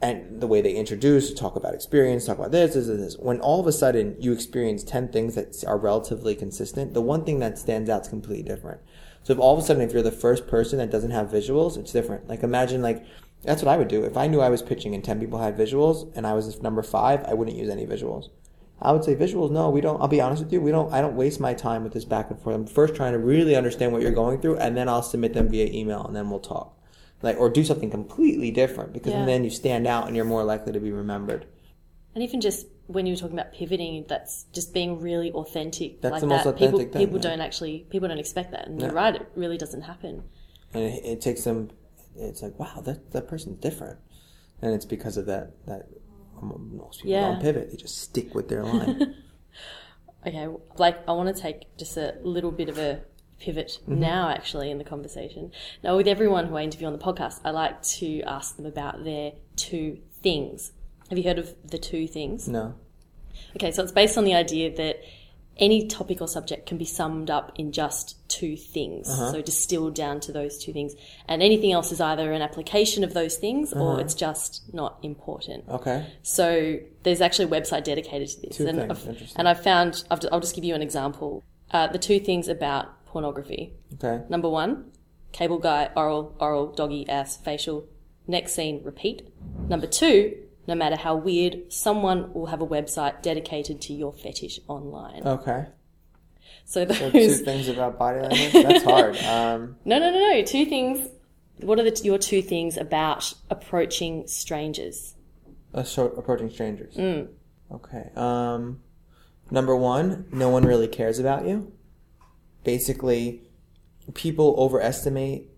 And 0.03 0.41
the 0.41 0.47
way 0.47 0.59
they 0.59 0.73
introduce, 0.73 1.33
talk 1.33 1.55
about 1.55 1.73
experience, 1.73 2.25
talk 2.25 2.37
about 2.37 2.51
this, 2.51 2.73
this, 2.73 2.87
this. 2.87 3.15
When 3.17 3.39
all 3.39 3.61
of 3.61 3.67
a 3.67 3.71
sudden 3.71 4.17
you 4.19 4.33
experience 4.33 4.83
10 4.83 5.13
things 5.13 5.35
that 5.35 5.63
are 5.65 5.77
relatively 5.77 6.35
consistent, 6.35 6.93
the 6.93 6.99
one 6.99 7.23
thing 7.23 7.39
that 7.39 7.57
stands 7.57 7.89
out 7.89 8.01
is 8.01 8.07
completely 8.09 8.43
different. 8.43 8.81
So 9.23 9.31
if 9.31 9.39
all 9.39 9.57
of 9.57 9.63
a 9.63 9.65
sudden, 9.65 9.81
if 9.81 9.93
you're 9.93 10.01
the 10.01 10.11
first 10.11 10.45
person 10.45 10.77
that 10.79 10.91
doesn't 10.91 11.11
have 11.11 11.29
visuals, 11.29 11.77
it's 11.77 11.93
different. 11.93 12.27
Like 12.27 12.43
imagine 12.43 12.81
like, 12.81 13.05
that's 13.43 13.63
what 13.63 13.73
I 13.73 13.77
would 13.77 13.87
do. 13.87 14.03
If 14.03 14.17
I 14.17 14.27
knew 14.27 14.41
I 14.41 14.49
was 14.49 14.61
pitching 14.61 14.93
and 14.93 15.01
10 15.01 15.21
people 15.21 15.39
had 15.39 15.57
visuals 15.57 16.11
and 16.17 16.27
I 16.27 16.33
was 16.33 16.61
number 16.61 16.83
five, 16.83 17.23
I 17.23 17.33
wouldn't 17.33 17.55
use 17.55 17.69
any 17.69 17.87
visuals. 17.87 18.27
I 18.81 18.91
would 18.91 19.05
say 19.05 19.15
visuals. 19.15 19.51
No, 19.51 19.69
we 19.69 19.79
don't. 19.79 20.01
I'll 20.01 20.09
be 20.09 20.19
honest 20.19 20.43
with 20.43 20.51
you. 20.51 20.59
We 20.59 20.71
don't. 20.71 20.91
I 20.91 20.99
don't 20.99 21.15
waste 21.15 21.39
my 21.39 21.53
time 21.53 21.85
with 21.85 21.93
this 21.93 22.03
back 22.03 22.29
and 22.29 22.37
forth. 22.37 22.53
I'm 22.53 22.67
first 22.67 22.93
trying 22.93 23.13
to 23.13 23.19
really 23.19 23.55
understand 23.55 23.93
what 23.93 24.01
you're 24.01 24.11
going 24.11 24.41
through, 24.41 24.57
and 24.57 24.75
then 24.75 24.89
I'll 24.89 25.01
submit 25.01 25.33
them 25.33 25.47
via 25.47 25.67
email, 25.67 26.05
and 26.05 26.13
then 26.13 26.29
we'll 26.29 26.41
talk. 26.41 26.77
Like 27.23 27.37
or 27.39 27.49
do 27.49 27.63
something 27.63 27.89
completely 27.89 28.51
different 28.51 28.93
because 28.93 29.13
Yeah. 29.13 29.25
then 29.25 29.43
you 29.43 29.49
stand 29.49 29.87
out 29.87 30.05
and 30.07 30.15
you're 30.15 30.25
more 30.25 30.43
likely 30.43 30.71
to 30.73 30.79
be 30.79 30.91
remembered. 30.91 31.47
And 32.13 32.23
even 32.23 32.39
just 32.41 32.67
when 32.87 33.07
you 33.07 33.13
were 33.13 33.17
talking 33.17 33.39
about 33.39 33.53
pivoting, 33.53 34.05
that's 34.07 34.43
just 34.53 34.73
being 34.73 34.99
really 34.99 35.31
authentic. 35.31 36.01
That's 36.01 36.11
like 36.11 36.21
the 36.21 36.27
most 36.27 36.43
that. 36.43 36.57
people, 36.57 36.75
authentic 36.75 36.93
thing, 36.93 37.01
People 37.07 37.17
yeah. 37.17 37.29
don't 37.31 37.41
actually, 37.41 37.87
people 37.89 38.07
don't 38.09 38.19
expect 38.19 38.51
that. 38.51 38.67
And 38.67 38.79
you're 38.79 38.91
right, 38.91 39.15
it 39.15 39.25
really 39.35 39.57
doesn't 39.57 39.81
happen. 39.81 40.23
and 40.75 40.83
it, 40.83 41.03
it 41.05 41.21
takes 41.21 41.43
them. 41.43 41.71
It's 42.15 42.43
like 42.43 42.59
wow, 42.59 42.81
that 42.85 43.11
that 43.13 43.27
person's 43.27 43.57
different, 43.59 43.97
and 44.61 44.73
it's 44.75 44.85
because 44.85 45.17
of 45.17 45.25
that. 45.25 45.53
That 45.65 45.87
um, 46.39 46.73
most 46.77 46.97
people 46.99 47.11
Yeah. 47.11 47.31
don't 47.31 47.41
pivot; 47.41 47.71
they 47.71 47.77
just 47.77 47.97
stick 47.99 48.35
with 48.35 48.49
their 48.49 48.63
line. 48.63 49.15
Okay, 50.25 50.47
Blake, 50.77 50.95
I 51.05 51.11
want 51.11 51.35
to 51.35 51.41
take 51.41 51.75
just 51.77 51.97
a 51.97 52.15
little 52.23 52.51
bit 52.51 52.69
of 52.69 52.77
a 52.77 53.01
pivot 53.39 53.79
Mm-hmm. 53.83 53.99
now, 53.99 54.29
actually, 54.29 54.71
in 54.71 54.77
the 54.77 54.83
conversation. 54.83 55.51
Now, 55.83 55.97
with 55.97 56.07
everyone 56.07 56.47
who 56.47 56.55
I 56.55 56.63
interview 56.63 56.87
on 56.87 56.93
the 56.93 56.99
podcast, 56.99 57.39
I 57.43 57.51
like 57.51 57.81
to 57.83 58.21
ask 58.23 58.55
them 58.55 58.65
about 58.65 59.03
their 59.03 59.33
two 59.55 59.99
things. 60.21 60.71
Have 61.09 61.17
you 61.17 61.23
heard 61.25 61.39
of 61.39 61.53
the 61.65 61.77
two 61.77 62.07
things? 62.07 62.47
no, 62.47 62.75
Okay, 63.55 63.71
so 63.71 63.83
it's 63.83 63.91
based 63.91 64.17
on 64.17 64.23
the 64.25 64.33
idea 64.35 64.75
that 64.77 65.01
any 65.57 65.85
topic 65.87 66.19
or 66.21 66.27
subject 66.27 66.65
can 66.65 66.77
be 66.79 66.85
summed 66.85 67.29
up 67.29 67.51
in 67.55 67.71
just 67.71 68.17
two 68.27 68.55
things. 68.57 69.07
So 69.07 69.39
distilled 69.41 69.93
down 69.93 70.19
to 70.21 70.31
those 70.31 70.57
two 70.57 70.73
things. 70.73 70.95
And 71.27 71.43
anything 71.43 71.71
else 71.71 71.91
is 71.91 72.01
either 72.01 72.31
an 72.33 72.41
application 72.41 73.03
of 73.03 73.13
those 73.13 73.35
things 73.35 73.71
or 73.71 73.99
it's 74.01 74.15
just 74.15 74.73
not 74.73 74.97
important. 75.03 75.65
Okay. 75.69 76.07
So 76.23 76.79
there's 77.03 77.21
actually 77.21 77.45
a 77.45 77.61
website 77.61 77.83
dedicated 77.83 78.29
to 78.29 78.41
this. 78.41 78.57
Two 78.57 78.65
and, 78.67 78.79
things, 78.79 78.89
I've, 78.91 79.07
interesting. 79.07 79.37
and 79.37 79.47
I've 79.47 79.61
found, 79.61 80.03
I've, 80.09 80.21
I'll 80.31 80.39
just 80.39 80.55
give 80.55 80.63
you 80.63 80.73
an 80.73 80.81
example. 80.81 81.43
Uh, 81.69 81.85
the 81.85 81.99
two 81.99 82.19
things 82.19 82.47
about 82.47 82.87
pornography. 83.13 83.73
Okay. 83.93 84.23
Number 84.27 84.49
one, 84.49 84.91
cable 85.31 85.59
guy, 85.59 85.89
oral, 85.95 86.35
oral, 86.39 86.73
doggy, 86.73 87.07
ass, 87.07 87.37
facial. 87.37 87.87
Next 88.27 88.53
scene, 88.53 88.81
repeat. 88.83 89.29
Number 89.69 89.85
two, 89.87 90.35
no 90.67 90.75
matter 90.75 90.95
how 90.95 91.15
weird, 91.15 91.71
someone 91.71 92.33
will 92.33 92.47
have 92.47 92.61
a 92.61 92.67
website 92.67 93.21
dedicated 93.21 93.79
to 93.81 93.93
your 93.93 94.11
fetish 94.13 94.59
online. 94.67 95.21
Okay. 95.25 95.67
So 96.65 96.87
So 96.87 97.11
two 97.11 97.29
things 97.29 97.67
about 97.67 97.99
body 98.03 98.19
language. 98.21 98.53
That's 98.53 98.83
hard. 98.83 99.17
Um, 99.17 99.75
no, 99.85 99.99
no, 99.99 100.09
no, 100.11 100.19
no. 100.31 100.41
Two 100.43 100.65
things. 100.65 101.07
What 101.57 101.79
are 101.79 101.83
the, 101.89 102.01
your 102.03 102.17
two 102.17 102.41
things 102.41 102.77
about 102.77 103.33
approaching 103.49 104.27
strangers? 104.27 105.13
uh, 105.73 105.83
so 105.83 106.07
approaching 106.07 106.49
strangers. 106.49 106.97
Okay. 107.71 108.09
Um, 108.15 108.79
number 109.51 109.75
one, 109.75 110.27
no 110.31 110.49
one 110.49 110.63
really 110.63 110.87
cares 110.87 111.19
about 111.19 111.45
you. 111.47 111.71
Basically, 112.63 113.43
people 114.13 114.55
overestimate 114.57 115.49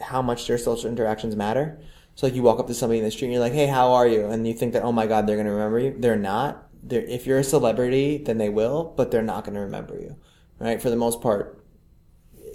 how 0.00 0.22
much 0.22 0.46
their 0.46 0.58
social 0.58 0.88
interactions 0.88 1.36
matter. 1.36 1.80
So, 2.14 2.26
like, 2.26 2.34
you 2.34 2.42
walk 2.42 2.58
up 2.58 2.66
to 2.66 2.74
somebody 2.74 2.98
in 2.98 3.04
the 3.04 3.10
street 3.10 3.28
and 3.28 3.32
you're 3.34 3.42
like, 3.42 3.52
"Hey, 3.52 3.66
how 3.66 3.92
are 3.92 4.06
you?" 4.06 4.26
And 4.26 4.46
you 4.46 4.54
think 4.54 4.72
that, 4.74 4.82
"Oh 4.82 4.92
my 4.92 5.06
God, 5.06 5.26
they're 5.26 5.36
gonna 5.36 5.52
remember 5.52 5.78
you." 5.78 5.94
They're 5.98 6.16
not. 6.16 6.68
They're, 6.82 7.02
if 7.02 7.26
you're 7.26 7.38
a 7.38 7.44
celebrity, 7.44 8.18
then 8.18 8.38
they 8.38 8.48
will, 8.48 8.92
but 8.96 9.10
they're 9.10 9.22
not 9.22 9.44
gonna 9.44 9.60
remember 9.60 9.98
you, 9.98 10.16
right? 10.58 10.80
For 10.80 10.90
the 10.90 10.96
most 10.96 11.20
part. 11.20 11.64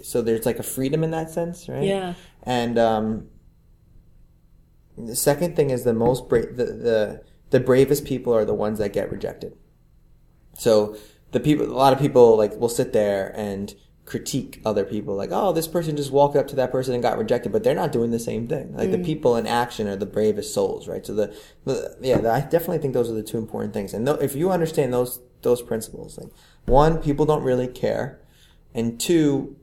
So 0.02 0.22
there's 0.22 0.46
like 0.46 0.58
a 0.58 0.62
freedom 0.62 1.02
in 1.02 1.10
that 1.10 1.30
sense, 1.30 1.68
right? 1.68 1.82
Yeah. 1.82 2.14
And 2.44 2.78
um, 2.78 3.28
the 4.96 5.16
second 5.16 5.56
thing 5.56 5.70
is 5.70 5.84
the 5.84 5.94
most 5.94 6.28
bra- 6.28 6.52
the, 6.52 6.64
the 6.64 7.22
the 7.50 7.60
bravest 7.60 8.04
people 8.04 8.34
are 8.34 8.44
the 8.44 8.54
ones 8.54 8.78
that 8.78 8.92
get 8.92 9.10
rejected. 9.10 9.56
So 10.54 10.96
the 11.32 11.40
people, 11.40 11.66
a 11.66 11.72
lot 11.72 11.92
of 11.92 11.98
people 11.98 12.36
like 12.36 12.54
will 12.56 12.68
sit 12.68 12.92
there 12.92 13.32
and 13.36 13.74
critique 14.08 14.60
other 14.64 14.84
people, 14.84 15.14
like, 15.14 15.28
oh, 15.32 15.52
this 15.52 15.68
person 15.68 15.94
just 15.94 16.10
walked 16.10 16.34
up 16.34 16.48
to 16.48 16.56
that 16.56 16.72
person 16.72 16.94
and 16.94 17.02
got 17.02 17.18
rejected, 17.18 17.52
but 17.52 17.62
they're 17.62 17.74
not 17.74 17.92
doing 17.92 18.10
the 18.10 18.18
same 18.18 18.48
thing. 18.48 18.74
Like 18.74 18.90
the 18.90 18.96
mm. 18.96 19.04
people 19.04 19.36
in 19.36 19.46
action 19.46 19.86
are 19.86 19.96
the 19.96 20.06
bravest 20.06 20.54
souls, 20.54 20.88
right? 20.88 21.04
So 21.04 21.14
the, 21.14 21.36
the 21.64 21.96
yeah, 22.00 22.18
the, 22.18 22.30
I 22.30 22.40
definitely 22.40 22.78
think 22.78 22.94
those 22.94 23.10
are 23.10 23.14
the 23.14 23.22
two 23.22 23.36
important 23.36 23.74
things. 23.74 23.92
And 23.92 24.06
th- 24.06 24.20
if 24.20 24.34
you 24.34 24.50
understand 24.50 24.92
those 24.94 25.20
those 25.42 25.60
principles, 25.62 26.18
like 26.18 26.30
one, 26.64 26.98
people 26.98 27.26
don't 27.26 27.42
really 27.42 27.68
care, 27.68 28.20
and 28.74 28.98
two, 28.98 29.56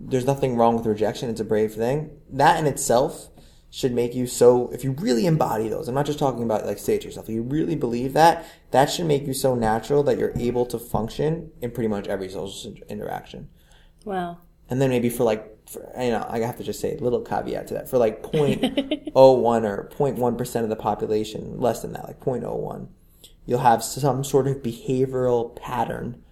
there's 0.00 0.24
nothing 0.24 0.56
wrong 0.56 0.74
with 0.74 0.86
rejection. 0.86 1.28
It's 1.28 1.40
a 1.40 1.44
brave 1.44 1.74
thing. 1.74 2.10
That 2.30 2.58
in 2.58 2.66
itself 2.66 3.28
should 3.74 3.92
make 3.92 4.14
you 4.14 4.24
so, 4.24 4.70
if 4.72 4.84
you 4.84 4.92
really 4.92 5.26
embody 5.26 5.68
those, 5.68 5.88
I'm 5.88 5.96
not 5.96 6.06
just 6.06 6.20
talking 6.20 6.44
about 6.44 6.64
like 6.64 6.78
say 6.78 6.94
it 6.94 7.00
to 7.00 7.08
yourself, 7.08 7.28
if 7.28 7.34
you 7.34 7.42
really 7.42 7.74
believe 7.74 8.12
that, 8.12 8.46
that 8.70 8.88
should 8.88 9.06
make 9.06 9.26
you 9.26 9.34
so 9.34 9.56
natural 9.56 10.04
that 10.04 10.16
you're 10.16 10.32
able 10.36 10.64
to 10.66 10.78
function 10.78 11.50
in 11.60 11.72
pretty 11.72 11.88
much 11.88 12.06
every 12.06 12.28
social 12.28 12.72
interaction. 12.88 13.48
Wow. 14.04 14.38
And 14.70 14.80
then 14.80 14.90
maybe 14.90 15.10
for 15.10 15.24
like, 15.24 15.68
for, 15.68 15.80
you 16.00 16.10
know, 16.10 16.24
I 16.30 16.38
have 16.38 16.56
to 16.58 16.62
just 16.62 16.78
say 16.78 16.96
a 16.96 17.00
little 17.00 17.20
caveat 17.22 17.66
to 17.66 17.74
that. 17.74 17.88
For 17.88 17.98
like 17.98 18.22
0.01 18.32 19.12
or 19.16 19.90
0.1% 19.92 20.62
of 20.62 20.68
the 20.68 20.76
population, 20.76 21.58
less 21.58 21.82
than 21.82 21.94
that, 21.94 22.04
like 22.04 22.20
0.01, 22.20 22.86
you'll 23.44 23.58
have 23.58 23.82
some 23.82 24.22
sort 24.22 24.46
of 24.46 24.58
behavioral 24.58 25.56
pattern 25.56 26.22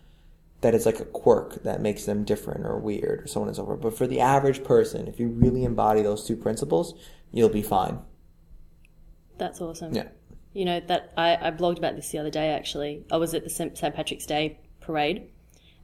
that 0.61 0.77
is 0.77 0.87
like 0.87 1.01
a 1.01 1.05
quirk 1.05 1.65
that 1.65 1.81
makes 1.81 2.05
them 2.05 2.23
different 2.23 2.65
or 2.65 2.79
weird 2.79 3.25
or 3.25 3.27
so 3.27 3.43
on 3.43 3.49
and 3.49 3.57
so 3.57 3.67
forth. 3.67 3.81
But 3.81 3.99
for 3.99 4.07
the 4.07 4.21
average 4.21 4.63
person, 4.63 5.09
if 5.09 5.19
you 5.19 5.27
really 5.27 5.65
embody 5.65 6.03
those 6.03 6.25
two 6.25 6.37
principles, 6.37 6.95
you'll 7.33 7.49
be 7.49 7.63
fine. 7.63 7.99
That's 9.39 9.61
awesome. 9.61 9.95
Yeah. 9.95 10.09
You 10.53 10.67
know 10.67 10.81
that 10.81 11.13
I, 11.17 11.49
I 11.49 11.51
blogged 11.51 11.79
about 11.79 11.97
this 11.97 12.11
the 12.11 12.19
other 12.19 12.31
day. 12.31 12.51
Actually, 12.51 13.05
I 13.11 13.17
was 13.17 13.35
at 13.35 13.43
the 13.43 13.51
St. 13.51 13.75
Patrick's 13.75 14.27
Day 14.27 14.59
parade, 14.81 15.31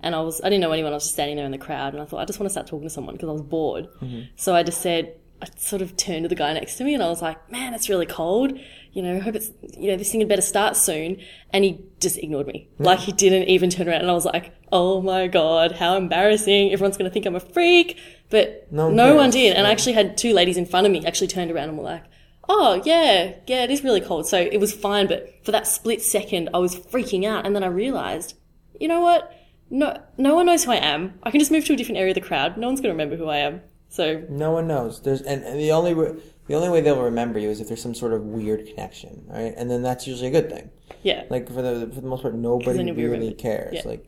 and 0.00 0.14
I 0.14 0.20
was 0.20 0.40
I 0.42 0.44
didn't 0.44 0.60
know 0.60 0.72
anyone. 0.72 0.92
I 0.92 0.96
was 0.96 1.04
just 1.04 1.14
standing 1.14 1.36
there 1.36 1.46
in 1.46 1.52
the 1.52 1.58
crowd, 1.58 1.94
and 1.94 2.02
I 2.02 2.06
thought 2.06 2.20
I 2.20 2.26
just 2.26 2.38
want 2.38 2.48
to 2.48 2.52
start 2.52 2.66
talking 2.66 2.86
to 2.86 2.92
someone 2.92 3.14
because 3.14 3.30
I 3.30 3.32
was 3.32 3.42
bored. 3.42 3.88
Mm-hmm. 4.02 4.22
So 4.36 4.54
I 4.54 4.62
just 4.62 4.82
said 4.82 5.14
I 5.40 5.46
sort 5.56 5.82
of 5.82 5.96
turned 5.96 6.24
to 6.24 6.28
the 6.28 6.34
guy 6.34 6.52
next 6.52 6.76
to 6.76 6.84
me, 6.84 6.94
and 6.94 7.02
I 7.02 7.08
was 7.08 7.22
like, 7.22 7.50
"Man, 7.50 7.72
it's 7.72 7.88
really 7.88 8.06
cold. 8.06 8.58
You 8.92 9.02
know, 9.02 9.16
I 9.16 9.20
hope 9.20 9.34
it's 9.34 9.50
you 9.76 9.90
know 9.90 9.96
this 9.96 10.10
thing 10.10 10.20
had 10.20 10.28
better 10.28 10.42
start 10.42 10.76
soon." 10.76 11.18
And 11.50 11.64
he 11.64 11.80
just 12.00 12.18
ignored 12.18 12.46
me, 12.46 12.68
like 12.78 12.98
he 12.98 13.12
didn't 13.12 13.48
even 13.48 13.70
turn 13.70 13.88
around. 13.88 14.02
And 14.02 14.10
I 14.10 14.14
was 14.14 14.24
like, 14.24 14.52
"Oh 14.72 15.00
my 15.02 15.26
god, 15.26 15.72
how 15.72 15.96
embarrassing! 15.96 16.72
Everyone's 16.72 16.96
going 16.96 17.10
to 17.10 17.12
think 17.12 17.26
I'm 17.26 17.36
a 17.36 17.40
freak." 17.40 17.98
But 18.30 18.66
No 18.70 18.90
no, 18.90 19.14
one 19.14 19.30
did, 19.30 19.56
and 19.56 19.66
I 19.66 19.70
actually 19.70 19.94
had 19.94 20.16
two 20.18 20.32
ladies 20.34 20.56
in 20.56 20.66
front 20.66 20.86
of 20.86 20.92
me 20.92 21.04
actually 21.06 21.28
turned 21.28 21.50
around 21.50 21.70
and 21.70 21.78
were 21.78 21.84
like, 21.84 22.04
"Oh 22.48 22.82
yeah, 22.84 23.34
yeah, 23.46 23.64
it 23.64 23.70
is 23.70 23.82
really 23.82 24.00
cold." 24.00 24.26
So 24.26 24.38
it 24.38 24.58
was 24.60 24.72
fine, 24.74 25.06
but 25.06 25.34
for 25.44 25.52
that 25.52 25.66
split 25.66 26.02
second, 26.02 26.50
I 26.52 26.58
was 26.58 26.76
freaking 26.76 27.24
out, 27.24 27.46
and 27.46 27.54
then 27.56 27.64
I 27.64 27.68
realized, 27.68 28.34
you 28.78 28.88
know 28.88 29.00
what? 29.00 29.34
No, 29.70 30.00
no 30.16 30.34
one 30.34 30.46
knows 30.46 30.64
who 30.64 30.72
I 30.72 30.76
am. 30.76 31.18
I 31.22 31.30
can 31.30 31.40
just 31.40 31.50
move 31.50 31.64
to 31.66 31.74
a 31.74 31.76
different 31.76 31.98
area 31.98 32.10
of 32.12 32.14
the 32.14 32.20
crowd. 32.22 32.56
No 32.56 32.66
one's 32.68 32.80
going 32.80 32.88
to 32.88 33.02
remember 33.02 33.16
who 33.16 33.28
I 33.28 33.38
am. 33.38 33.60
So 33.90 34.24
No 34.28 34.50
one 34.52 34.66
knows. 34.66 35.02
There's 35.02 35.20
and, 35.22 35.42
and 35.44 35.58
the 35.58 35.72
only 35.72 35.94
way, 35.94 36.12
the 36.46 36.54
only 36.54 36.68
way 36.70 36.80
they'll 36.80 37.02
remember 37.02 37.38
you 37.38 37.50
is 37.50 37.60
if 37.60 37.68
there's 37.68 37.82
some 37.82 37.94
sort 37.94 38.12
of 38.12 38.22
weird 38.22 38.66
connection, 38.66 39.24
right? 39.28 39.52
And 39.56 39.70
then 39.70 39.82
that's 39.82 40.06
usually 40.06 40.28
a 40.28 40.30
good 40.30 40.50
thing. 40.50 40.70
yeah, 41.02 41.24
Like 41.30 41.48
for 41.48 41.62
the 41.62 41.90
for 41.94 42.00
the 42.00 42.06
most 42.08 42.22
part, 42.22 42.34
nobody 42.34 42.76
then 42.76 42.86
you'll 42.86 42.96
be 42.96 43.06
really 43.06 43.32
cares. 43.34 43.74
Yeah. 43.74 43.82
Like 43.84 44.06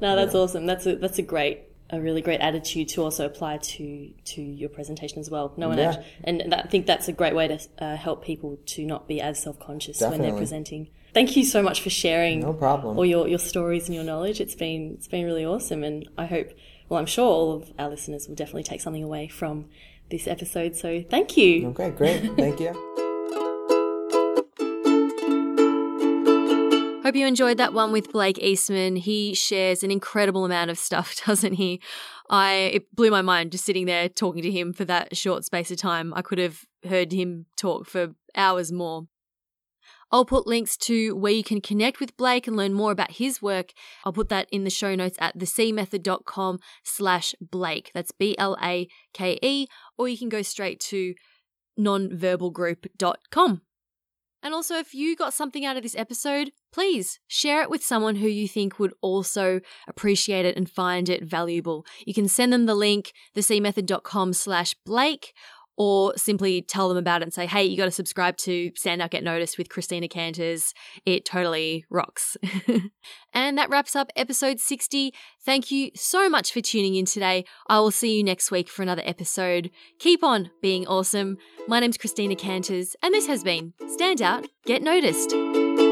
no, 0.00 0.16
that's 0.16 0.34
awesome. 0.34 0.66
That's 0.66 0.86
a 0.86 0.96
that's 0.96 1.18
a 1.18 1.22
great, 1.22 1.60
a 1.90 2.00
really 2.00 2.20
great 2.22 2.40
attitude 2.40 2.88
to 2.90 3.02
also 3.02 3.26
apply 3.26 3.58
to 3.58 4.10
to 4.34 4.42
your 4.42 4.68
presentation 4.68 5.18
as 5.18 5.30
well. 5.30 5.52
No 5.56 5.68
one, 5.68 5.78
Yeah. 5.78 6.02
and 6.24 6.40
that, 6.52 6.66
I 6.66 6.68
think 6.68 6.86
that's 6.86 7.08
a 7.08 7.12
great 7.12 7.34
way 7.34 7.48
to 7.48 7.58
uh, 7.78 7.96
help 7.96 8.24
people 8.24 8.58
to 8.66 8.84
not 8.86 9.08
be 9.08 9.20
as 9.20 9.42
self 9.42 9.58
conscious 9.58 10.00
when 10.00 10.20
they're 10.22 10.34
presenting. 10.36 10.88
Thank 11.14 11.36
you 11.36 11.44
so 11.44 11.62
much 11.62 11.80
for 11.80 11.90
sharing 11.90 12.40
no 12.40 12.52
problem. 12.52 12.96
all 12.98 13.04
your, 13.06 13.26
your 13.26 13.38
stories 13.38 13.86
and 13.86 13.94
your 13.94 14.04
knowledge. 14.04 14.40
It's 14.40 14.54
been 14.54 14.92
it's 14.98 15.08
been 15.08 15.24
really 15.24 15.44
awesome, 15.44 15.82
and 15.82 16.06
I 16.18 16.26
hope, 16.26 16.50
well, 16.88 17.00
I'm 17.00 17.06
sure 17.06 17.24
all 17.26 17.52
of 17.56 17.72
our 17.78 17.88
listeners 17.88 18.28
will 18.28 18.34
definitely 18.36 18.64
take 18.64 18.80
something 18.82 19.02
away 19.02 19.26
from 19.28 19.66
this 20.10 20.26
episode. 20.28 20.76
So 20.76 21.02
thank 21.08 21.36
you. 21.36 21.68
Okay, 21.68 21.90
great. 21.90 22.36
Thank 22.36 22.60
you. 22.60 22.72
Hope 27.08 27.16
you 27.16 27.26
enjoyed 27.26 27.56
that 27.56 27.72
one 27.72 27.90
with 27.90 28.12
Blake 28.12 28.38
Eastman. 28.38 28.96
He 28.96 29.32
shares 29.32 29.82
an 29.82 29.90
incredible 29.90 30.44
amount 30.44 30.70
of 30.70 30.76
stuff, 30.76 31.16
doesn't 31.26 31.54
he? 31.54 31.80
I 32.28 32.52
it 32.74 32.94
blew 32.94 33.10
my 33.10 33.22
mind 33.22 33.52
just 33.52 33.64
sitting 33.64 33.86
there 33.86 34.10
talking 34.10 34.42
to 34.42 34.50
him 34.50 34.74
for 34.74 34.84
that 34.84 35.16
short 35.16 35.46
space 35.46 35.70
of 35.70 35.78
time. 35.78 36.12
I 36.12 36.20
could 36.20 36.36
have 36.36 36.66
heard 36.86 37.12
him 37.12 37.46
talk 37.56 37.86
for 37.86 38.08
hours 38.36 38.70
more. 38.70 39.04
I'll 40.12 40.26
put 40.26 40.46
links 40.46 40.76
to 40.88 41.16
where 41.16 41.32
you 41.32 41.42
can 41.42 41.62
connect 41.62 41.98
with 41.98 42.14
Blake 42.18 42.46
and 42.46 42.58
learn 42.58 42.74
more 42.74 42.92
about 42.92 43.12
his 43.12 43.40
work. 43.40 43.72
I'll 44.04 44.12
put 44.12 44.28
that 44.28 44.46
in 44.52 44.64
the 44.64 44.68
show 44.68 44.94
notes 44.94 45.16
at 45.18 45.38
thecmethod.com 45.38 46.58
slash 46.84 47.34
Blake. 47.40 47.90
That's 47.94 48.12
B-L-A-K-E, 48.12 49.66
or 49.96 50.08
you 50.08 50.18
can 50.18 50.28
go 50.28 50.42
straight 50.42 50.78
to 50.80 51.14
nonverbalgroup.com. 51.80 53.62
And 54.42 54.54
also, 54.54 54.76
if 54.76 54.94
you 54.94 55.16
got 55.16 55.34
something 55.34 55.64
out 55.64 55.76
of 55.76 55.82
this 55.82 55.96
episode, 55.96 56.52
please 56.72 57.18
share 57.26 57.62
it 57.62 57.70
with 57.70 57.84
someone 57.84 58.16
who 58.16 58.28
you 58.28 58.48
think 58.48 58.78
would 58.78 58.94
also 59.00 59.60
appreciate 59.86 60.46
it 60.46 60.56
and 60.56 60.70
find 60.70 61.08
it 61.08 61.24
valuable. 61.24 61.84
You 62.06 62.14
can 62.14 62.28
send 62.28 62.52
them 62.52 62.66
the 62.66 62.74
link, 62.74 63.12
thecmethod.com 63.36 64.32
slash 64.32 64.74
Blake, 64.84 65.32
or 65.78 66.12
simply 66.16 66.60
tell 66.60 66.88
them 66.88 66.98
about 66.98 67.22
it 67.22 67.26
and 67.26 67.32
say, 67.32 67.46
hey, 67.46 67.64
you 67.64 67.76
got 67.76 67.84
to 67.84 67.90
subscribe 67.90 68.36
to 68.36 68.72
Stand 68.74 69.00
Out 69.00 69.12
Get 69.12 69.22
Noticed 69.22 69.56
with 69.56 69.68
Christina 69.68 70.08
Canters. 70.08 70.74
It 71.06 71.24
totally 71.24 71.84
rocks. 71.88 72.36
and 73.32 73.56
that 73.56 73.70
wraps 73.70 73.94
up 73.94 74.10
episode 74.16 74.58
60. 74.58 75.14
Thank 75.44 75.70
you 75.70 75.92
so 75.94 76.28
much 76.28 76.52
for 76.52 76.60
tuning 76.60 76.96
in 76.96 77.04
today. 77.04 77.44
I 77.68 77.78
will 77.78 77.92
see 77.92 78.16
you 78.16 78.24
next 78.24 78.50
week 78.50 78.68
for 78.68 78.82
another 78.82 79.02
episode. 79.04 79.70
Keep 80.00 80.24
on 80.24 80.50
being 80.60 80.86
awesome. 80.88 81.38
My 81.68 81.78
name's 81.78 81.96
Christina 81.96 82.34
Canters, 82.34 82.96
and 83.00 83.14
this 83.14 83.28
has 83.28 83.44
been 83.44 83.72
Stand 83.86 84.20
Out, 84.20 84.48
Get 84.66 84.82
Noticed. 84.82 85.87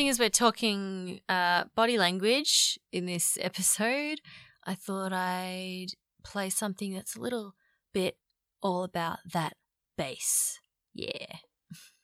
Seeing 0.00 0.08
as 0.08 0.18
we're 0.18 0.30
talking 0.30 1.20
uh, 1.28 1.64
body 1.76 1.98
language 1.98 2.78
in 2.90 3.04
this 3.04 3.36
episode, 3.42 4.22
I 4.64 4.74
thought 4.74 5.12
I'd 5.12 5.88
play 6.24 6.48
something 6.48 6.94
that's 6.94 7.16
a 7.16 7.20
little 7.20 7.52
bit 7.92 8.16
all 8.62 8.82
about 8.82 9.18
that 9.30 9.58
bass. 9.98 10.58
Yeah. 10.94 11.10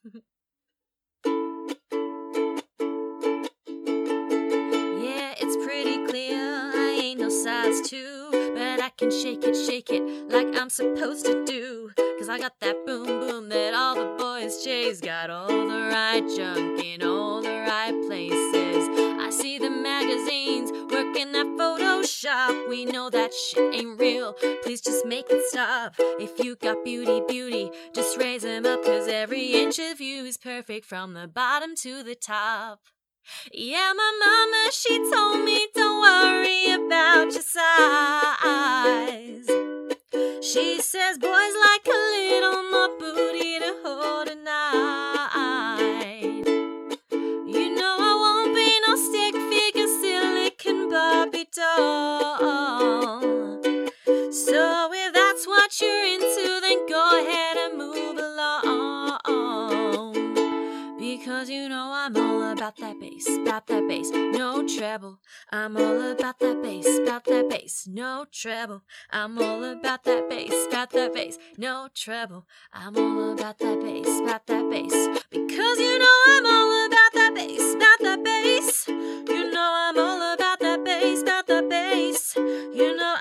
yeah, 0.14 0.20
it's 5.40 5.56
pretty 5.64 6.04
clear 6.06 6.36
I 6.36 6.98
ain't 7.02 7.20
no 7.20 7.30
size 7.30 7.80
two, 7.88 8.28
but 8.54 8.78
I 8.78 8.90
can 8.98 9.10
shake 9.10 9.42
it, 9.42 9.54
shake 9.54 9.88
it 9.88 10.02
like 10.30 10.54
I'm 10.54 10.68
supposed 10.68 11.24
to 11.24 11.46
do. 11.46 11.92
Cause 12.18 12.28
I 12.28 12.38
got 12.38 12.60
that 12.60 12.84
boom 12.84 13.06
boom 13.06 13.48
that 13.48 13.72
all 13.72 13.94
the 13.94 14.16
boys 14.18 14.62
chase. 14.62 15.00
Got 15.00 15.30
all 15.30 15.48
the 15.48 15.88
right 15.90 16.22
junk 16.36 16.84
in 16.84 17.02
all 17.02 17.15
that 21.36 21.46
Photoshop. 21.58 22.68
We 22.68 22.86
know 22.86 23.10
that 23.10 23.34
shit 23.34 23.74
ain't 23.74 24.00
real. 24.00 24.32
Please 24.62 24.80
just 24.80 25.04
make 25.04 25.26
it 25.28 25.42
stop. 25.48 25.94
If 25.98 26.42
you 26.42 26.56
got 26.56 26.82
beauty, 26.82 27.20
beauty, 27.28 27.70
just 27.94 28.16
raise 28.16 28.40
them 28.42 28.64
up. 28.64 28.82
Cause 28.82 29.06
every 29.06 29.52
inch 29.52 29.78
of 29.78 30.00
you 30.00 30.24
is 30.24 30.38
perfect 30.38 30.86
from 30.86 31.12
the 31.12 31.28
bottom 31.28 31.74
to 31.76 32.02
the 32.02 32.14
top. 32.14 32.80
Yeah, 33.52 33.92
my 33.94 34.12
mama, 34.24 34.70
she 34.72 34.96
told 35.12 35.44
me 35.44 35.66
don't 35.74 36.00
worry 36.00 36.72
about 36.72 37.30
your 37.32 37.42
size. 37.42 37.66
She 40.42 40.80
says 40.80 41.18
boys 41.18 41.54
like 41.66 41.86
a 41.86 41.98
little 42.16 42.62
more 42.70 42.98
booty 42.98 43.58
to 43.58 43.74
hold 43.84 44.28
a 44.28 44.36
So 51.56 51.62
if 54.92 55.14
that's 55.14 55.46
what 55.46 55.80
you're 55.80 56.04
into, 56.04 56.60
then 56.60 56.86
go 56.86 57.22
ahead 57.22 57.56
and 57.56 57.78
move 57.78 58.18
along. 58.18 59.22
Because 60.98 61.48
you 61.48 61.70
know 61.70 61.92
I'm 61.94 62.14
all 62.14 62.52
about 62.52 62.76
that 62.76 63.00
bass, 63.00 63.26
about 63.38 63.66
that 63.68 63.88
bass, 63.88 64.10
no 64.10 64.68
treble. 64.68 65.18
I'm 65.50 65.78
all 65.78 66.10
about 66.12 66.40
that 66.40 66.62
bass, 66.62 66.86
about 66.98 67.24
that 67.24 67.48
bass, 67.48 67.88
no 67.90 68.26
treble. 68.30 68.82
I'm 69.10 69.38
all 69.38 69.64
about 69.64 70.04
that 70.04 70.28
bass, 70.28 70.52
about 70.68 70.90
that 70.90 71.14
bass, 71.14 71.38
no 71.56 71.88
treble. 71.94 72.46
I'm 72.70 72.98
all 72.98 73.32
about 73.32 73.58
that 73.60 73.80
bass, 73.80 74.20
about 74.20 74.46
that 74.46 74.68
bass. 74.68 74.92
Because 75.30 75.78
you 75.78 76.00
know 76.00 76.06
You 82.76 82.94
know 82.94 83.14